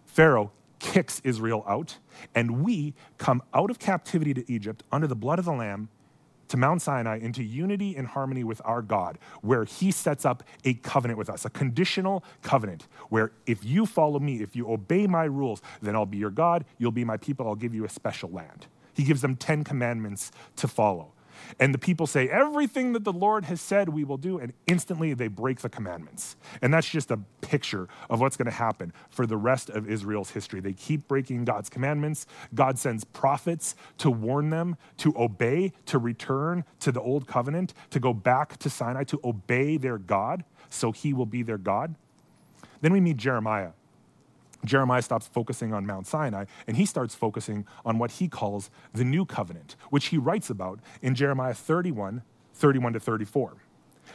Pharaoh 0.06 0.50
kicks 0.80 1.20
Israel 1.22 1.64
out, 1.68 1.98
and 2.34 2.64
we 2.64 2.94
come 3.18 3.42
out 3.54 3.70
of 3.70 3.78
captivity 3.78 4.34
to 4.34 4.52
Egypt 4.52 4.82
under 4.90 5.06
the 5.06 5.14
blood 5.14 5.38
of 5.38 5.44
the 5.44 5.52
lamb 5.52 5.88
to 6.50 6.56
Mount 6.56 6.82
Sinai 6.82 7.18
into 7.18 7.42
unity 7.42 7.96
and 7.96 8.06
harmony 8.06 8.44
with 8.44 8.60
our 8.64 8.82
God, 8.82 9.18
where 9.40 9.64
He 9.64 9.90
sets 9.90 10.24
up 10.24 10.42
a 10.64 10.74
covenant 10.74 11.18
with 11.18 11.30
us, 11.30 11.44
a 11.44 11.50
conditional 11.50 12.24
covenant, 12.42 12.86
where 13.08 13.32
if 13.46 13.64
you 13.64 13.86
follow 13.86 14.18
me, 14.18 14.42
if 14.42 14.54
you 14.54 14.70
obey 14.70 15.06
my 15.06 15.24
rules, 15.24 15.62
then 15.80 15.96
I'll 15.96 16.06
be 16.06 16.18
your 16.18 16.30
God, 16.30 16.64
you'll 16.78 16.90
be 16.92 17.04
my 17.04 17.16
people, 17.16 17.46
I'll 17.46 17.54
give 17.54 17.74
you 17.74 17.84
a 17.84 17.88
special 17.88 18.30
land. 18.30 18.66
He 18.94 19.04
gives 19.04 19.22
them 19.22 19.36
10 19.36 19.64
commandments 19.64 20.32
to 20.56 20.68
follow. 20.68 21.12
And 21.58 21.74
the 21.74 21.78
people 21.78 22.06
say, 22.06 22.28
Everything 22.28 22.92
that 22.92 23.04
the 23.04 23.12
Lord 23.12 23.44
has 23.46 23.60
said 23.60 23.88
we 23.88 24.04
will 24.04 24.16
do, 24.16 24.38
and 24.38 24.52
instantly 24.66 25.14
they 25.14 25.28
break 25.28 25.60
the 25.60 25.68
commandments. 25.68 26.36
And 26.62 26.72
that's 26.72 26.88
just 26.88 27.10
a 27.10 27.18
picture 27.40 27.88
of 28.08 28.20
what's 28.20 28.36
going 28.36 28.46
to 28.46 28.52
happen 28.52 28.92
for 29.08 29.26
the 29.26 29.36
rest 29.36 29.70
of 29.70 29.88
Israel's 29.88 30.30
history. 30.30 30.60
They 30.60 30.72
keep 30.72 31.08
breaking 31.08 31.44
God's 31.44 31.68
commandments. 31.68 32.26
God 32.54 32.78
sends 32.78 33.04
prophets 33.04 33.74
to 33.98 34.10
warn 34.10 34.50
them 34.50 34.76
to 34.98 35.14
obey, 35.16 35.72
to 35.86 35.98
return 35.98 36.64
to 36.80 36.92
the 36.92 37.00
old 37.00 37.26
covenant, 37.26 37.74
to 37.90 38.00
go 38.00 38.12
back 38.12 38.56
to 38.58 38.70
Sinai, 38.70 39.04
to 39.04 39.20
obey 39.24 39.76
their 39.76 39.98
God, 39.98 40.44
so 40.68 40.92
he 40.92 41.12
will 41.12 41.26
be 41.26 41.42
their 41.42 41.58
God. 41.58 41.94
Then 42.80 42.92
we 42.92 43.00
meet 43.00 43.16
Jeremiah. 43.16 43.70
Jeremiah 44.64 45.02
stops 45.02 45.26
focusing 45.26 45.72
on 45.72 45.86
Mount 45.86 46.06
Sinai 46.06 46.44
and 46.66 46.76
he 46.76 46.84
starts 46.84 47.14
focusing 47.14 47.66
on 47.84 47.98
what 47.98 48.12
he 48.12 48.28
calls 48.28 48.70
the 48.92 49.04
new 49.04 49.24
covenant, 49.24 49.76
which 49.90 50.06
he 50.06 50.18
writes 50.18 50.50
about 50.50 50.80
in 51.00 51.14
Jeremiah 51.14 51.54
31 51.54 52.22
31 52.54 52.92
to 52.92 53.00
34. 53.00 53.56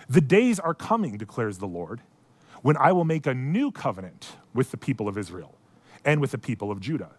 The 0.07 0.21
days 0.21 0.59
are 0.59 0.73
coming, 0.73 1.17
declares 1.17 1.57
the 1.57 1.67
Lord, 1.67 2.01
when 2.61 2.77
I 2.77 2.91
will 2.91 3.05
make 3.05 3.25
a 3.25 3.33
new 3.33 3.71
covenant 3.71 4.33
with 4.53 4.71
the 4.71 4.77
people 4.77 5.07
of 5.07 5.17
Israel 5.17 5.55
and 6.03 6.21
with 6.21 6.31
the 6.31 6.37
people 6.37 6.71
of 6.71 6.79
Judah. 6.79 7.11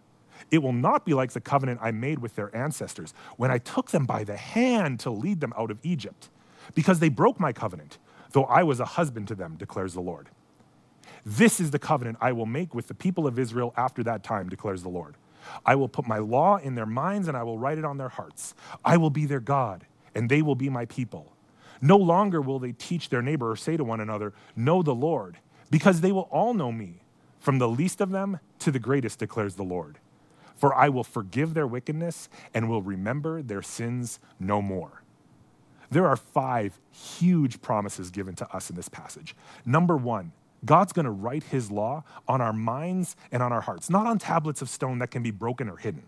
It 0.51 0.59
will 0.59 0.73
not 0.73 1.05
be 1.05 1.13
like 1.13 1.31
the 1.31 1.41
covenant 1.41 1.79
I 1.81 1.91
made 1.91 2.19
with 2.19 2.35
their 2.35 2.55
ancestors 2.55 3.13
when 3.35 3.51
I 3.51 3.57
took 3.57 3.91
them 3.91 4.05
by 4.05 4.23
the 4.23 4.37
hand 4.37 4.99
to 5.01 5.09
lead 5.09 5.41
them 5.41 5.53
out 5.57 5.71
of 5.71 5.79
Egypt, 5.83 6.29
because 6.73 6.99
they 6.99 7.09
broke 7.09 7.39
my 7.39 7.51
covenant, 7.51 7.97
though 8.31 8.45
I 8.45 8.63
was 8.63 8.79
a 8.79 8.85
husband 8.85 9.27
to 9.29 9.35
them, 9.35 9.55
declares 9.57 9.93
the 9.93 10.01
Lord. 10.01 10.29
This 11.29 11.59
is 11.59 11.71
the 11.71 11.79
covenant 11.79 12.19
I 12.21 12.31
will 12.31 12.45
make 12.45 12.73
with 12.73 12.87
the 12.87 12.93
people 12.93 13.27
of 13.27 13.37
Israel 13.37 13.73
after 13.75 14.01
that 14.03 14.23
time, 14.23 14.47
declares 14.47 14.81
the 14.81 14.87
Lord. 14.87 15.17
I 15.65 15.75
will 15.75 15.89
put 15.89 16.07
my 16.07 16.19
law 16.19 16.55
in 16.55 16.75
their 16.75 16.85
minds 16.85 17.27
and 17.27 17.35
I 17.35 17.43
will 17.43 17.59
write 17.59 17.77
it 17.77 17.83
on 17.83 17.97
their 17.97 18.07
hearts. 18.07 18.55
I 18.85 18.95
will 18.95 19.09
be 19.09 19.25
their 19.25 19.41
God, 19.41 19.85
and 20.15 20.29
they 20.29 20.41
will 20.41 20.55
be 20.55 20.69
my 20.69 20.85
people. 20.85 21.33
No 21.81 21.97
longer 21.97 22.39
will 22.39 22.59
they 22.59 22.71
teach 22.71 23.09
their 23.09 23.21
neighbor 23.21 23.51
or 23.51 23.57
say 23.57 23.75
to 23.75 23.83
one 23.83 23.99
another, 23.99 24.31
Know 24.55 24.81
the 24.81 24.95
Lord, 24.95 25.37
because 25.69 25.99
they 25.99 26.13
will 26.13 26.29
all 26.31 26.53
know 26.53 26.71
me, 26.71 27.01
from 27.41 27.59
the 27.59 27.67
least 27.67 27.99
of 27.99 28.11
them 28.11 28.39
to 28.59 28.71
the 28.71 28.79
greatest, 28.79 29.19
declares 29.19 29.55
the 29.55 29.63
Lord. 29.63 29.99
For 30.55 30.73
I 30.73 30.87
will 30.87 31.03
forgive 31.03 31.53
their 31.53 31.67
wickedness 31.67 32.29
and 32.53 32.69
will 32.69 32.81
remember 32.81 33.41
their 33.41 33.61
sins 33.61 34.19
no 34.39 34.61
more. 34.61 35.03
There 35.91 36.07
are 36.07 36.15
five 36.15 36.79
huge 36.89 37.61
promises 37.61 38.11
given 38.11 38.35
to 38.35 38.49
us 38.55 38.69
in 38.69 38.77
this 38.77 38.87
passage. 38.87 39.35
Number 39.65 39.97
one, 39.97 40.31
God's 40.65 40.93
going 40.93 41.05
to 41.05 41.11
write 41.11 41.43
his 41.43 41.71
law 41.71 42.03
on 42.27 42.41
our 42.41 42.53
minds 42.53 43.15
and 43.31 43.43
on 43.43 43.53
our 43.53 43.61
hearts, 43.61 43.89
not 43.89 44.07
on 44.07 44.17
tablets 44.17 44.61
of 44.61 44.69
stone 44.69 44.99
that 44.99 45.11
can 45.11 45.23
be 45.23 45.31
broken 45.31 45.69
or 45.69 45.77
hidden. 45.77 46.03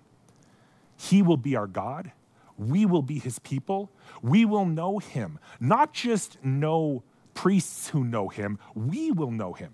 He 0.97 1.21
will 1.21 1.37
be 1.37 1.55
our 1.55 1.67
God. 1.67 2.11
We 2.57 2.85
will 2.85 3.01
be 3.01 3.19
his 3.19 3.39
people. 3.39 3.91
We 4.21 4.43
will 4.43 4.65
know 4.65 4.99
him, 4.99 5.39
not 5.59 5.93
just 5.93 6.43
know 6.43 7.03
priests 7.33 7.89
who 7.89 8.03
know 8.03 8.27
him, 8.27 8.59
we 8.75 9.11
will 9.11 9.31
know 9.31 9.53
him. 9.53 9.71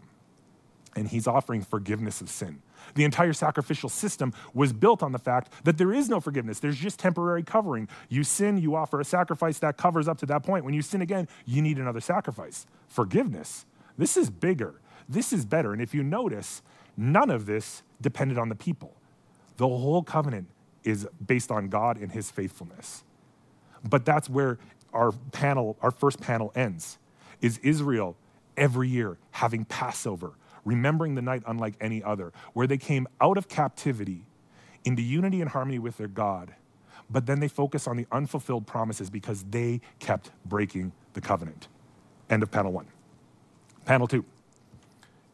And 0.96 1.08
he's 1.08 1.26
offering 1.26 1.64
forgiveness 1.64 2.22
of 2.22 2.30
sin. 2.30 2.62
The 2.94 3.04
entire 3.04 3.34
sacrificial 3.34 3.90
system 3.90 4.34
was 4.54 4.72
built 4.72 5.02
on 5.02 5.12
the 5.12 5.20
fact 5.20 5.52
that 5.64 5.78
there 5.78 5.92
is 5.92 6.08
no 6.08 6.20
forgiveness. 6.20 6.60
There's 6.60 6.78
just 6.78 7.00
temporary 7.00 7.42
covering. 7.42 7.90
You 8.08 8.24
sin, 8.24 8.60
you 8.60 8.76
offer 8.76 9.00
a 9.00 9.06
sacrifice 9.06 9.58
that 9.60 9.78
covers 9.78 10.08
up 10.08 10.20
to 10.20 10.26
that 10.28 10.44
point. 10.44 10.64
When 10.64 10.76
you 10.76 10.84
sin 10.84 11.02
again, 11.02 11.28
you 11.46 11.62
need 11.62 11.80
another 11.80 12.02
sacrifice. 12.02 12.68
Forgiveness 12.88 13.66
this 13.98 14.18
is 14.18 14.30
bigger. 14.30 14.76
This 15.08 15.32
is 15.32 15.46
better. 15.46 15.74
And 15.74 15.82
if 15.82 15.94
you 15.94 16.04
notice, 16.04 16.62
none 16.98 17.30
of 17.30 17.46
this 17.46 17.84
depended 18.02 18.38
on 18.38 18.50
the 18.50 18.56
people. 18.56 18.96
The 19.58 19.68
whole 19.68 20.04
covenant 20.04 20.48
is 20.84 21.08
based 21.26 21.52
on 21.52 21.70
God 21.70 21.98
and 21.98 22.12
his 22.12 22.30
faithfulness. 22.32 23.04
But 23.88 24.06
that's 24.06 24.30
where 24.30 24.58
our 24.94 25.12
panel, 25.32 25.78
our 25.82 25.92
first 25.92 26.20
panel 26.20 26.52
ends. 26.56 26.98
Is 27.42 27.58
Israel 27.60 28.16
every 28.58 28.88
year 28.88 29.18
having 29.32 29.66
Passover, 29.66 30.34
remembering 30.64 31.16
the 31.16 31.22
night 31.22 31.44
unlike 31.46 31.76
any 31.80 32.02
other, 32.04 32.32
where 32.54 32.68
they 32.68 32.78
came 32.78 33.08
out 33.22 33.38
of 33.38 33.48
captivity 33.48 34.26
into 34.84 35.02
unity 35.02 35.42
and 35.42 35.50
harmony 35.50 35.80
with 35.80 35.98
their 35.98 36.08
God, 36.08 36.54
but 37.10 37.26
then 37.26 37.40
they 37.40 37.48
focus 37.48 37.88
on 37.88 37.98
the 37.98 38.08
unfulfilled 38.12 38.66
promises 38.66 39.10
because 39.10 39.44
they 39.50 39.82
kept 40.00 40.32
breaking 40.46 40.92
the 41.14 41.22
covenant. 41.22 41.68
End 42.30 42.42
of 42.42 42.50
panel 42.52 42.72
one. 42.72 42.88
Panel 43.86 44.08
two 44.08 44.26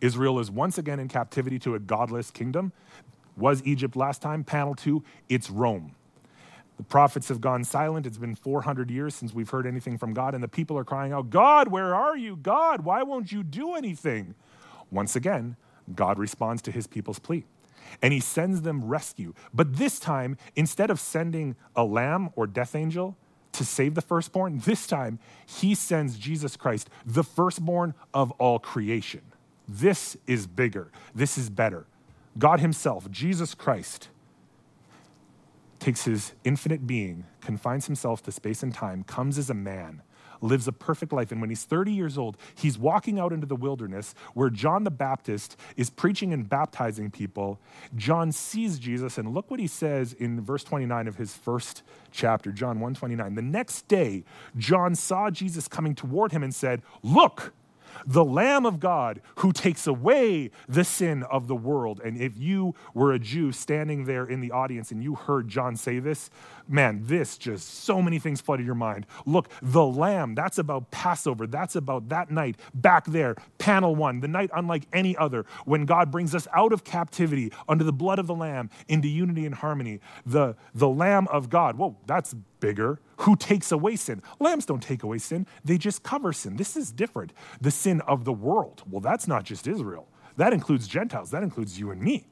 Israel 0.02 0.40
is 0.40 0.52
once 0.52 0.78
again 0.78 1.00
in 1.00 1.08
captivity 1.08 1.60
to 1.60 1.76
a 1.76 1.80
godless 1.80 2.32
kingdom. 2.32 2.72
Was 3.38 3.64
Egypt 3.64 3.96
last 3.96 4.22
time? 4.22 4.44
Panel 4.44 4.76
two, 4.76 5.04
it's 5.30 5.50
Rome. 5.50 5.96
The 6.78 6.84
prophets 6.84 7.30
have 7.30 7.40
gone 7.40 7.64
silent. 7.64 8.06
It's 8.06 8.18
been 8.18 8.36
400 8.36 8.90
years 8.90 9.16
since 9.16 9.34
we've 9.34 9.50
heard 9.50 9.68
anything 9.68 9.98
from 9.98 10.14
God, 10.14 10.34
and 10.34 10.44
the 10.44 10.48
people 10.48 10.78
are 10.78 10.84
crying 10.84 11.14
out, 11.14 11.30
God, 11.30 11.68
where 11.68 11.94
are 11.94 12.18
you? 12.18 12.36
God, 12.36 12.84
why 12.84 13.04
won't 13.04 13.32
you 13.32 13.44
do 13.44 13.76
anything? 13.76 14.36
Once 14.90 15.16
again, 15.16 15.56
God 15.96 16.18
responds 16.18 16.62
to 16.64 16.72
his 16.72 16.88
people's 16.88 17.20
plea 17.20 17.46
and 18.02 18.14
he 18.14 18.20
sends 18.20 18.62
them 18.62 18.86
rescue. 18.86 19.34
But 19.54 19.76
this 19.78 20.00
time, 20.00 20.38
instead 20.56 20.90
of 20.90 21.00
sending 21.00 21.56
a 21.76 21.84
lamb 21.84 22.30
or 22.36 22.48
death 22.48 22.76
angel, 22.76 23.18
to 23.54 23.66
save 23.66 23.96
the 23.96 24.02
firstborn. 24.02 24.60
This 24.60 24.88
time, 24.88 25.20
he 25.46 25.76
sends 25.76 26.18
Jesus 26.18 26.56
Christ, 26.56 26.90
the 27.06 27.24
firstborn 27.24 27.94
of 28.14 28.32
all 28.32 28.60
creation. 28.60 29.22
This 29.68 30.18
is 30.28 30.48
bigger. 30.48 30.92
This 31.14 31.38
is 31.38 31.50
better. 31.50 31.86
God 32.38 32.60
Himself, 32.60 33.10
Jesus 33.12 33.54
Christ, 33.54 34.10
takes 35.80 36.06
His 36.06 36.34
infinite 36.44 36.88
being, 36.88 37.26
confines 37.42 37.88
Himself 37.88 38.24
to 38.24 38.32
space 38.32 38.64
and 38.64 38.74
time, 38.74 39.04
comes 39.04 39.38
as 39.38 39.50
a 39.50 39.54
man 39.54 40.02
lives 40.42 40.68
a 40.68 40.72
perfect 40.72 41.14
life. 41.14 41.32
And 41.32 41.40
when 41.40 41.50
he's 41.50 41.64
30 41.64 41.92
years 41.92 42.18
old, 42.18 42.38
he's 42.56 42.78
walking 42.78 43.20
out 43.20 43.32
into 43.32 43.48
the 43.48 43.56
wilderness 43.56 44.14
where 44.34 44.50
John 44.50 44.84
the 44.84 44.92
Baptist 44.92 45.56
is 45.78 45.90
preaching 45.90 46.34
and 46.34 46.48
baptizing 46.48 47.12
people. 47.12 47.60
John 47.96 48.32
sees 48.32 48.80
Jesus, 48.80 49.18
and 49.18 49.34
look 49.34 49.50
what 49.50 49.60
he 49.60 49.68
says 49.68 50.14
in 50.14 50.42
verse 50.42 50.64
29 50.64 51.08
of 51.08 51.16
his 51.16 51.34
first 51.34 51.84
chapter, 52.12 52.52
John 52.52 52.80
129. 52.80 53.36
The 53.36 53.42
next 53.42 53.88
day, 53.88 54.24
John 54.58 54.96
saw 54.96 55.30
Jesus 55.30 55.68
coming 55.68 55.96
toward 55.96 56.32
him 56.32 56.44
and 56.44 56.54
said, 56.54 56.82
Look, 57.04 57.54
the 58.06 58.26
Lamb 58.26 58.66
of 58.66 58.80
God 58.80 59.22
who 59.38 59.52
takes 59.52 59.88
away 59.88 60.52
the 60.68 60.84
sin 60.84 61.24
of 61.24 61.48
the 61.48 61.56
world. 61.56 62.02
And 62.04 62.18
if 62.18 62.38
you 62.38 62.76
were 62.94 63.14
a 63.14 63.20
Jew 63.20 63.52
standing 63.52 64.06
there 64.06 64.26
in 64.26 64.42
the 64.42 64.52
audience 64.52 64.92
and 64.92 65.04
you 65.04 65.16
heard 65.16 65.48
John 65.48 65.76
say 65.76 66.00
this, 66.00 66.30
man, 66.72 67.02
this 67.04 67.38
just 67.38 67.84
so 67.84 68.02
many 68.02 68.20
things 68.20 68.42
flooded 68.42 68.66
your 68.66 68.76
mind. 68.76 69.06
Look, 69.26 69.50
the 69.62 69.86
Lamb, 69.86 70.36
that's 70.36 70.58
about 70.58 70.92
Passover. 70.92 71.48
That's 71.48 71.76
about 71.76 72.10
that 72.10 72.32
night 72.32 72.58
back 72.74 73.06
there, 73.06 73.36
panel 73.58 73.96
one, 73.96 74.20
the 74.22 74.28
night 74.28 74.50
unlike 74.54 74.88
any 74.94 75.16
other, 75.18 75.46
when 75.66 75.86
God 75.86 76.12
brings 76.12 76.34
us 76.34 76.48
out 76.54 76.74
of 76.74 76.84
captivity 76.84 77.52
under 77.68 77.84
the 77.84 77.94
blood 77.94 78.20
of 78.20 78.28
the 78.28 78.36
Lamb 78.36 78.70
into 78.88 79.08
unity 79.08 79.46
and 79.46 79.56
harmony. 79.56 80.00
The, 80.26 80.56
the 80.74 80.90
Lamb 80.90 81.28
of 81.28 81.50
God, 81.50 81.78
whoa, 81.78 81.98
that's 82.06 82.34
bigger 82.60 83.00
who 83.18 83.36
takes 83.36 83.72
away 83.72 83.96
sin. 83.96 84.22
Lambs 84.40 84.66
don't 84.66 84.82
take 84.82 85.04
away 85.04 85.18
sin, 85.18 85.46
they 85.64 85.78
just 85.78 86.04
cover 86.04 86.34
sin. 86.34 86.56
This 86.56 86.76
is 86.76 86.92
different. 86.92 87.34
The 87.60 87.72
sin 87.72 88.02
of 88.02 88.26
the 88.26 88.34
world. 88.34 88.84
Well, 88.90 89.02
that's 89.02 89.28
not 89.28 89.44
just 89.44 89.68
Israel, 89.68 90.08
that 90.38 90.54
includes 90.54 90.88
Gentiles, 90.88 91.32
that 91.32 91.44
includes 91.44 91.80
you 91.80 91.92
and 91.92 92.02
me. 92.02 92.28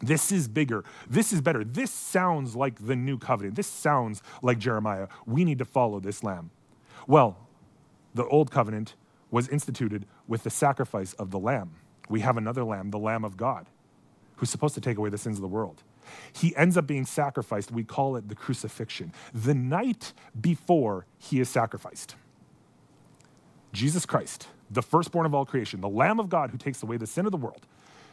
This 0.00 0.32
is 0.32 0.48
bigger. 0.48 0.84
This 1.08 1.32
is 1.32 1.40
better. 1.40 1.64
This 1.64 1.90
sounds 1.90 2.54
like 2.54 2.86
the 2.86 2.96
new 2.96 3.18
covenant. 3.18 3.56
This 3.56 3.66
sounds 3.66 4.22
like 4.42 4.58
Jeremiah. 4.58 5.08
We 5.26 5.44
need 5.44 5.58
to 5.58 5.64
follow 5.64 6.00
this 6.00 6.22
lamb. 6.22 6.50
Well, 7.06 7.36
the 8.14 8.26
old 8.26 8.50
covenant 8.50 8.94
was 9.30 9.48
instituted 9.48 10.06
with 10.28 10.42
the 10.42 10.50
sacrifice 10.50 11.12
of 11.14 11.30
the 11.30 11.38
lamb. 11.38 11.72
We 12.08 12.20
have 12.20 12.36
another 12.36 12.64
lamb, 12.64 12.90
the 12.90 12.98
Lamb 12.98 13.24
of 13.24 13.36
God, 13.36 13.66
who's 14.36 14.50
supposed 14.50 14.74
to 14.74 14.80
take 14.80 14.98
away 14.98 15.10
the 15.10 15.18
sins 15.18 15.38
of 15.38 15.42
the 15.42 15.48
world. 15.48 15.82
He 16.32 16.54
ends 16.54 16.76
up 16.76 16.86
being 16.86 17.06
sacrificed. 17.06 17.72
We 17.72 17.82
call 17.82 18.16
it 18.16 18.28
the 18.28 18.34
crucifixion. 18.34 19.12
The 19.32 19.54
night 19.54 20.12
before 20.38 21.06
he 21.18 21.40
is 21.40 21.48
sacrificed, 21.48 22.14
Jesus 23.72 24.06
Christ, 24.06 24.48
the 24.70 24.82
firstborn 24.82 25.26
of 25.26 25.34
all 25.34 25.46
creation, 25.46 25.80
the 25.80 25.88
Lamb 25.88 26.20
of 26.20 26.28
God 26.28 26.50
who 26.50 26.58
takes 26.58 26.82
away 26.82 26.96
the 26.96 27.06
sin 27.06 27.26
of 27.26 27.32
the 27.32 27.38
world, 27.38 27.66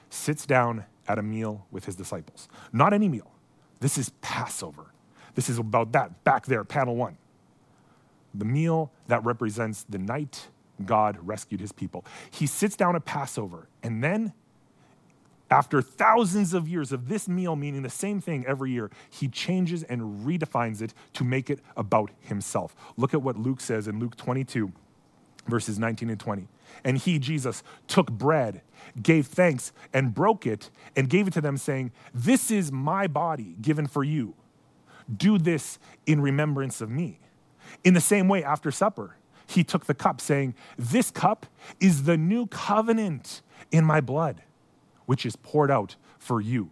sits 0.10 0.46
down 0.46 0.86
at 1.12 1.20
a 1.20 1.24
meal 1.24 1.65
with 1.72 1.86
his 1.86 1.96
disciples. 1.96 2.48
Not 2.72 2.94
any 2.94 3.10
meal. 3.10 3.32
This 3.82 3.98
is 3.98 4.10
Passover. 4.22 4.94
This 5.36 5.50
is 5.50 5.58
about 5.58 5.91
that 5.91 6.24
back 6.24 6.46
there, 6.46 6.63
panel 6.63 6.96
one. 6.96 7.18
The 8.34 8.46
meal 8.46 8.91
that 9.08 9.24
represents 9.25 9.84
the 9.89 9.98
night 9.98 10.48
God 10.86 11.18
rescued 11.22 11.60
his 11.60 11.72
people. 11.72 12.06
He 12.32 12.48
sits 12.48 12.75
down 12.75 12.96
at 12.96 13.06
Passover, 13.06 13.68
and 13.84 14.03
then, 14.03 14.34
after 15.50 15.82
thousands 15.82 16.53
of 16.53 16.68
years 16.68 16.91
of 16.91 17.10
this 17.10 17.27
meal 17.27 17.56
meaning 17.56 17.82
the 17.82 17.89
same 17.89 18.22
thing 18.22 18.46
every 18.48 18.72
year, 18.72 18.89
he 19.10 19.27
changes 19.27 19.84
and 19.84 20.25
redefines 20.25 20.82
it 20.82 20.94
to 21.13 21.24
make 21.24 21.50
it 21.50 21.60
about 21.75 22.10
himself. 22.22 22.75
Look 22.96 23.13
at 23.13 23.22
what 23.22 23.38
Luke 23.38 23.60
says 23.60 23.88
in 23.88 24.00
Luke 24.00 24.15
22, 24.15 24.72
verses 25.48 25.77
19 25.77 26.10
and 26.10 26.20
20. 26.20 26.48
And 26.84 26.98
he, 26.98 27.20
Jesus, 27.20 27.63
took 27.88 28.12
bread, 28.12 28.62
gave 29.01 29.28
thanks, 29.28 29.72
and 29.94 30.13
broke 30.13 30.46
it, 30.46 30.70
and 30.96 31.10
gave 31.10 31.28
it 31.28 31.34
to 31.34 31.42
them, 31.42 31.58
saying, 31.58 31.92
This 32.13 32.51
is 32.51 32.72
my 32.72 33.08
body 33.08 33.56
given 33.62 33.88
for 33.88 34.04
you. 34.04 34.36
Do 35.16 35.38
this 35.38 35.80
in 36.06 36.22
remembrance 36.22 36.82
of 36.82 36.90
me. 36.90 37.20
In 37.84 37.94
the 37.94 38.01
same 38.01 38.28
way, 38.28 38.44
after 38.44 38.72
supper, 38.72 39.16
he 39.48 39.63
took 39.63 39.86
the 39.86 39.94
cup, 39.94 40.22
saying, 40.22 40.56
This 40.78 41.12
cup 41.12 41.46
is 41.80 42.04
the 42.04 42.18
new 42.18 42.48
covenant 42.48 43.42
in 43.72 43.84
my 43.86 44.01
blood, 44.01 44.42
which 45.06 45.25
is 45.25 45.36
poured 45.36 45.72
out 45.72 45.96
for 46.20 46.40
you. 46.40 46.70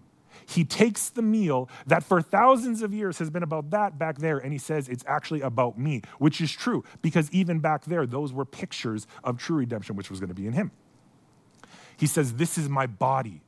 He 0.50 0.65
takes 0.65 1.10
the 1.10 1.22
meal 1.22 1.70
that 1.86 2.03
for 2.03 2.24
thousands 2.24 2.82
of 2.82 2.91
years 2.91 3.20
has 3.20 3.29
been 3.29 3.44
about 3.44 3.70
that 3.70 4.00
back 4.00 4.18
there, 4.18 4.39
and 4.39 4.51
he 4.51 4.58
says 4.58 4.89
it's 4.89 5.03
actually 5.06 5.41
about 5.41 5.77
me, 5.77 6.01
which 6.18 6.41
is 6.41 6.51
true, 6.51 6.84
because 7.03 7.29
even 7.32 7.60
back 7.60 7.86
there, 7.86 8.08
those 8.08 8.34
were 8.34 8.46
pictures 8.46 9.06
of 9.24 9.38
true 9.38 9.58
redemption, 9.58 9.96
which 9.96 10.10
was 10.10 10.20
going 10.20 10.29
to 10.29 10.34
be 10.36 10.48
in 10.48 10.53
him. 10.53 10.72
He 11.98 12.08
says, 12.08 12.34
This 12.34 12.58
is 12.58 12.68
my 12.68 12.88
body, 12.88 13.41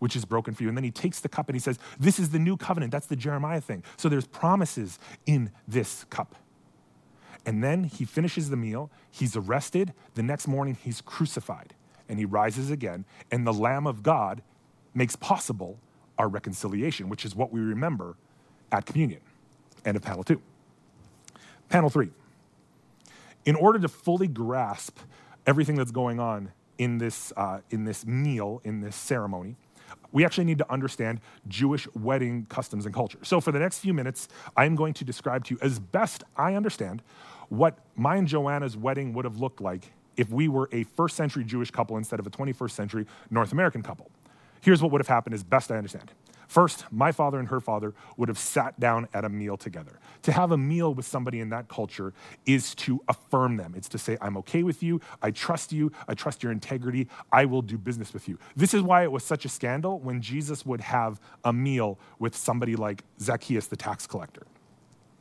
which 0.00 0.16
is 0.16 0.24
broken 0.24 0.52
for 0.54 0.64
you. 0.64 0.68
And 0.68 0.76
then 0.76 0.82
he 0.82 0.90
takes 0.90 1.20
the 1.20 1.28
cup 1.28 1.48
and 1.48 1.54
he 1.54 1.60
says, 1.60 1.78
This 2.00 2.18
is 2.18 2.30
the 2.30 2.40
new 2.40 2.56
covenant. 2.56 2.90
That's 2.90 3.06
the 3.06 3.16
Jeremiah 3.16 3.60
thing. 3.60 3.84
So 3.96 4.08
there's 4.08 4.26
promises 4.26 4.98
in 5.26 5.52
this 5.68 6.04
cup. 6.10 6.34
And 7.46 7.62
then 7.62 7.84
he 7.84 8.04
finishes 8.04 8.50
the 8.50 8.56
meal, 8.56 8.90
he's 9.08 9.36
arrested. 9.36 9.92
The 10.14 10.22
next 10.24 10.48
morning, 10.48 10.76
he's 10.82 11.00
crucified 11.00 11.74
and 12.08 12.18
he 12.18 12.24
rises 12.24 12.72
again. 12.72 13.04
And 13.30 13.46
the 13.46 13.52
Lamb 13.52 13.86
of 13.86 14.02
God 14.02 14.42
makes 14.94 15.14
possible 15.14 15.78
our 16.20 16.28
reconciliation, 16.28 17.08
which 17.08 17.24
is 17.24 17.34
what 17.34 17.50
we 17.50 17.60
remember 17.60 18.14
at 18.70 18.84
communion. 18.84 19.22
End 19.86 19.96
of 19.96 20.02
panel 20.02 20.22
two. 20.22 20.40
Panel 21.70 21.88
three. 21.88 22.10
In 23.46 23.56
order 23.56 23.78
to 23.78 23.88
fully 23.88 24.28
grasp 24.28 24.98
everything 25.46 25.76
that's 25.76 25.90
going 25.90 26.20
on 26.20 26.52
in 26.76 26.98
this, 26.98 27.32
uh, 27.38 27.60
in 27.70 27.84
this 27.84 28.04
meal, 28.04 28.60
in 28.64 28.82
this 28.82 28.94
ceremony, 28.94 29.56
we 30.12 30.26
actually 30.26 30.44
need 30.44 30.58
to 30.58 30.70
understand 30.70 31.20
Jewish 31.48 31.88
wedding 31.94 32.44
customs 32.50 32.84
and 32.84 32.94
culture. 32.94 33.18
So, 33.22 33.40
for 33.40 33.50
the 33.50 33.58
next 33.58 33.78
few 33.78 33.94
minutes, 33.94 34.28
I'm 34.58 34.76
going 34.76 34.92
to 34.94 35.04
describe 35.04 35.46
to 35.46 35.54
you, 35.54 35.60
as 35.62 35.78
best 35.78 36.22
I 36.36 36.54
understand, 36.54 37.02
what 37.48 37.78
my 37.96 38.16
and 38.16 38.28
Joanna's 38.28 38.76
wedding 38.76 39.14
would 39.14 39.24
have 39.24 39.38
looked 39.38 39.62
like 39.62 39.90
if 40.18 40.28
we 40.28 40.48
were 40.48 40.68
a 40.72 40.84
first 40.84 41.16
century 41.16 41.44
Jewish 41.44 41.70
couple 41.70 41.96
instead 41.96 42.20
of 42.20 42.26
a 42.26 42.30
21st 42.30 42.72
century 42.72 43.06
North 43.30 43.52
American 43.52 43.82
couple. 43.82 44.10
Here's 44.60 44.82
what 44.82 44.92
would 44.92 45.00
have 45.00 45.08
happened, 45.08 45.34
as 45.34 45.42
best 45.42 45.70
I 45.70 45.76
understand. 45.76 46.12
First, 46.50 46.84
my 46.90 47.12
father 47.12 47.38
and 47.38 47.46
her 47.46 47.60
father 47.60 47.94
would 48.16 48.28
have 48.28 48.36
sat 48.36 48.78
down 48.80 49.06
at 49.14 49.24
a 49.24 49.28
meal 49.28 49.56
together. 49.56 50.00
To 50.22 50.32
have 50.32 50.50
a 50.50 50.58
meal 50.58 50.92
with 50.92 51.06
somebody 51.06 51.38
in 51.38 51.50
that 51.50 51.68
culture 51.68 52.12
is 52.44 52.74
to 52.74 53.00
affirm 53.06 53.56
them. 53.56 53.72
It's 53.76 53.88
to 53.90 53.98
say, 53.98 54.18
I'm 54.20 54.36
okay 54.38 54.64
with 54.64 54.82
you, 54.82 55.00
I 55.22 55.30
trust 55.30 55.70
you, 55.72 55.92
I 56.08 56.14
trust 56.14 56.42
your 56.42 56.50
integrity, 56.50 57.06
I 57.30 57.44
will 57.44 57.62
do 57.62 57.78
business 57.78 58.12
with 58.12 58.28
you. 58.28 58.36
This 58.56 58.74
is 58.74 58.82
why 58.82 59.04
it 59.04 59.12
was 59.12 59.22
such 59.22 59.44
a 59.44 59.48
scandal 59.48 60.00
when 60.00 60.20
Jesus 60.20 60.66
would 60.66 60.80
have 60.80 61.20
a 61.44 61.52
meal 61.52 62.00
with 62.18 62.34
somebody 62.34 62.74
like 62.74 63.04
Zacchaeus, 63.20 63.68
the 63.68 63.76
tax 63.76 64.08
collector, 64.08 64.44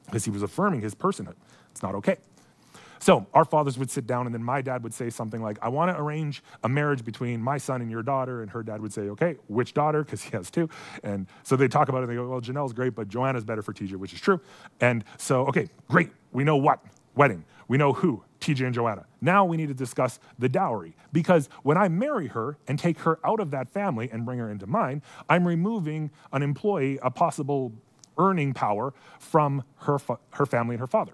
because 0.06 0.26
he 0.26 0.32
was 0.32 0.42
affirming 0.42 0.82
his 0.82 0.96
personhood. 0.96 1.36
It's 1.70 1.84
not 1.84 1.94
okay. 1.94 2.18
So 3.00 3.26
our 3.34 3.46
fathers 3.46 3.78
would 3.78 3.90
sit 3.90 4.06
down, 4.06 4.26
and 4.26 4.34
then 4.34 4.44
my 4.44 4.62
dad 4.62 4.84
would 4.84 4.94
say 4.94 5.10
something 5.10 5.42
like, 5.42 5.58
I 5.62 5.70
want 5.70 5.96
to 5.96 6.02
arrange 6.02 6.44
a 6.64 6.70
marriage 6.70 7.04
between 7.04 7.42
my 7.42 7.58
son 7.58 7.82
and 7.82 7.90
your 7.90 8.04
daughter. 8.04 8.42
And 8.42 8.52
her 8.52 8.64
dad 8.64 8.82
would 8.82 8.94
say, 8.94 9.04
Okay, 9.04 9.38
which 9.48 9.74
daughter? 9.74 10.04
Because 10.04 10.22
he 10.22 10.32
has 10.32 10.52
two. 10.52 10.70
And 11.04 11.28
so 11.44 11.56
they 11.56 11.68
talk 11.68 11.90
about 11.90 12.00
it, 12.00 12.04
and 12.04 12.12
they 12.12 12.16
go, 12.16 12.28
Well, 12.28 12.42
Janelle's 12.42 12.74
great, 12.74 12.96
but 12.96 13.08
Joanna's 13.08 13.44
better 13.44 13.62
for 13.62 13.74
TJ, 13.74 13.96
which 13.96 14.14
is 14.14 14.22
true. 14.22 14.40
And 14.82 15.04
so, 15.18 15.46
okay, 15.48 15.70
great. 15.88 16.12
We 16.32 16.44
know 16.44 16.58
what? 16.58 16.80
Wedding. 17.16 17.46
We 17.68 17.78
know 17.78 17.94
who? 17.94 18.24
TJ 18.40 18.66
and 18.66 18.74
Joanna. 18.74 19.06
Now 19.22 19.46
we 19.46 19.58
need 19.58 19.68
to 19.68 19.74
discuss 19.74 20.20
the 20.38 20.50
dowry. 20.50 20.96
Because 21.12 21.50
when 21.64 21.78
I 21.78 21.88
marry 21.88 22.28
her 22.28 22.58
and 22.68 22.80
take 22.80 23.00
her 23.00 23.20
out 23.24 23.40
of 23.40 23.52
that 23.52 23.70
family 23.70 24.10
and 24.12 24.26
bring 24.26 24.40
her 24.40 24.50
into 24.50 24.68
mine, 24.68 25.02
I'm 25.30 25.48
removing 25.48 26.12
an 26.32 26.42
employee, 26.42 27.00
a 27.02 27.12
possible 27.12 27.74
earning 28.18 28.54
power 28.54 28.94
from 29.20 29.64
her, 29.78 29.98
her 30.32 30.46
family 30.46 30.76
and 30.76 30.80
her 30.80 30.88
father. 30.88 31.14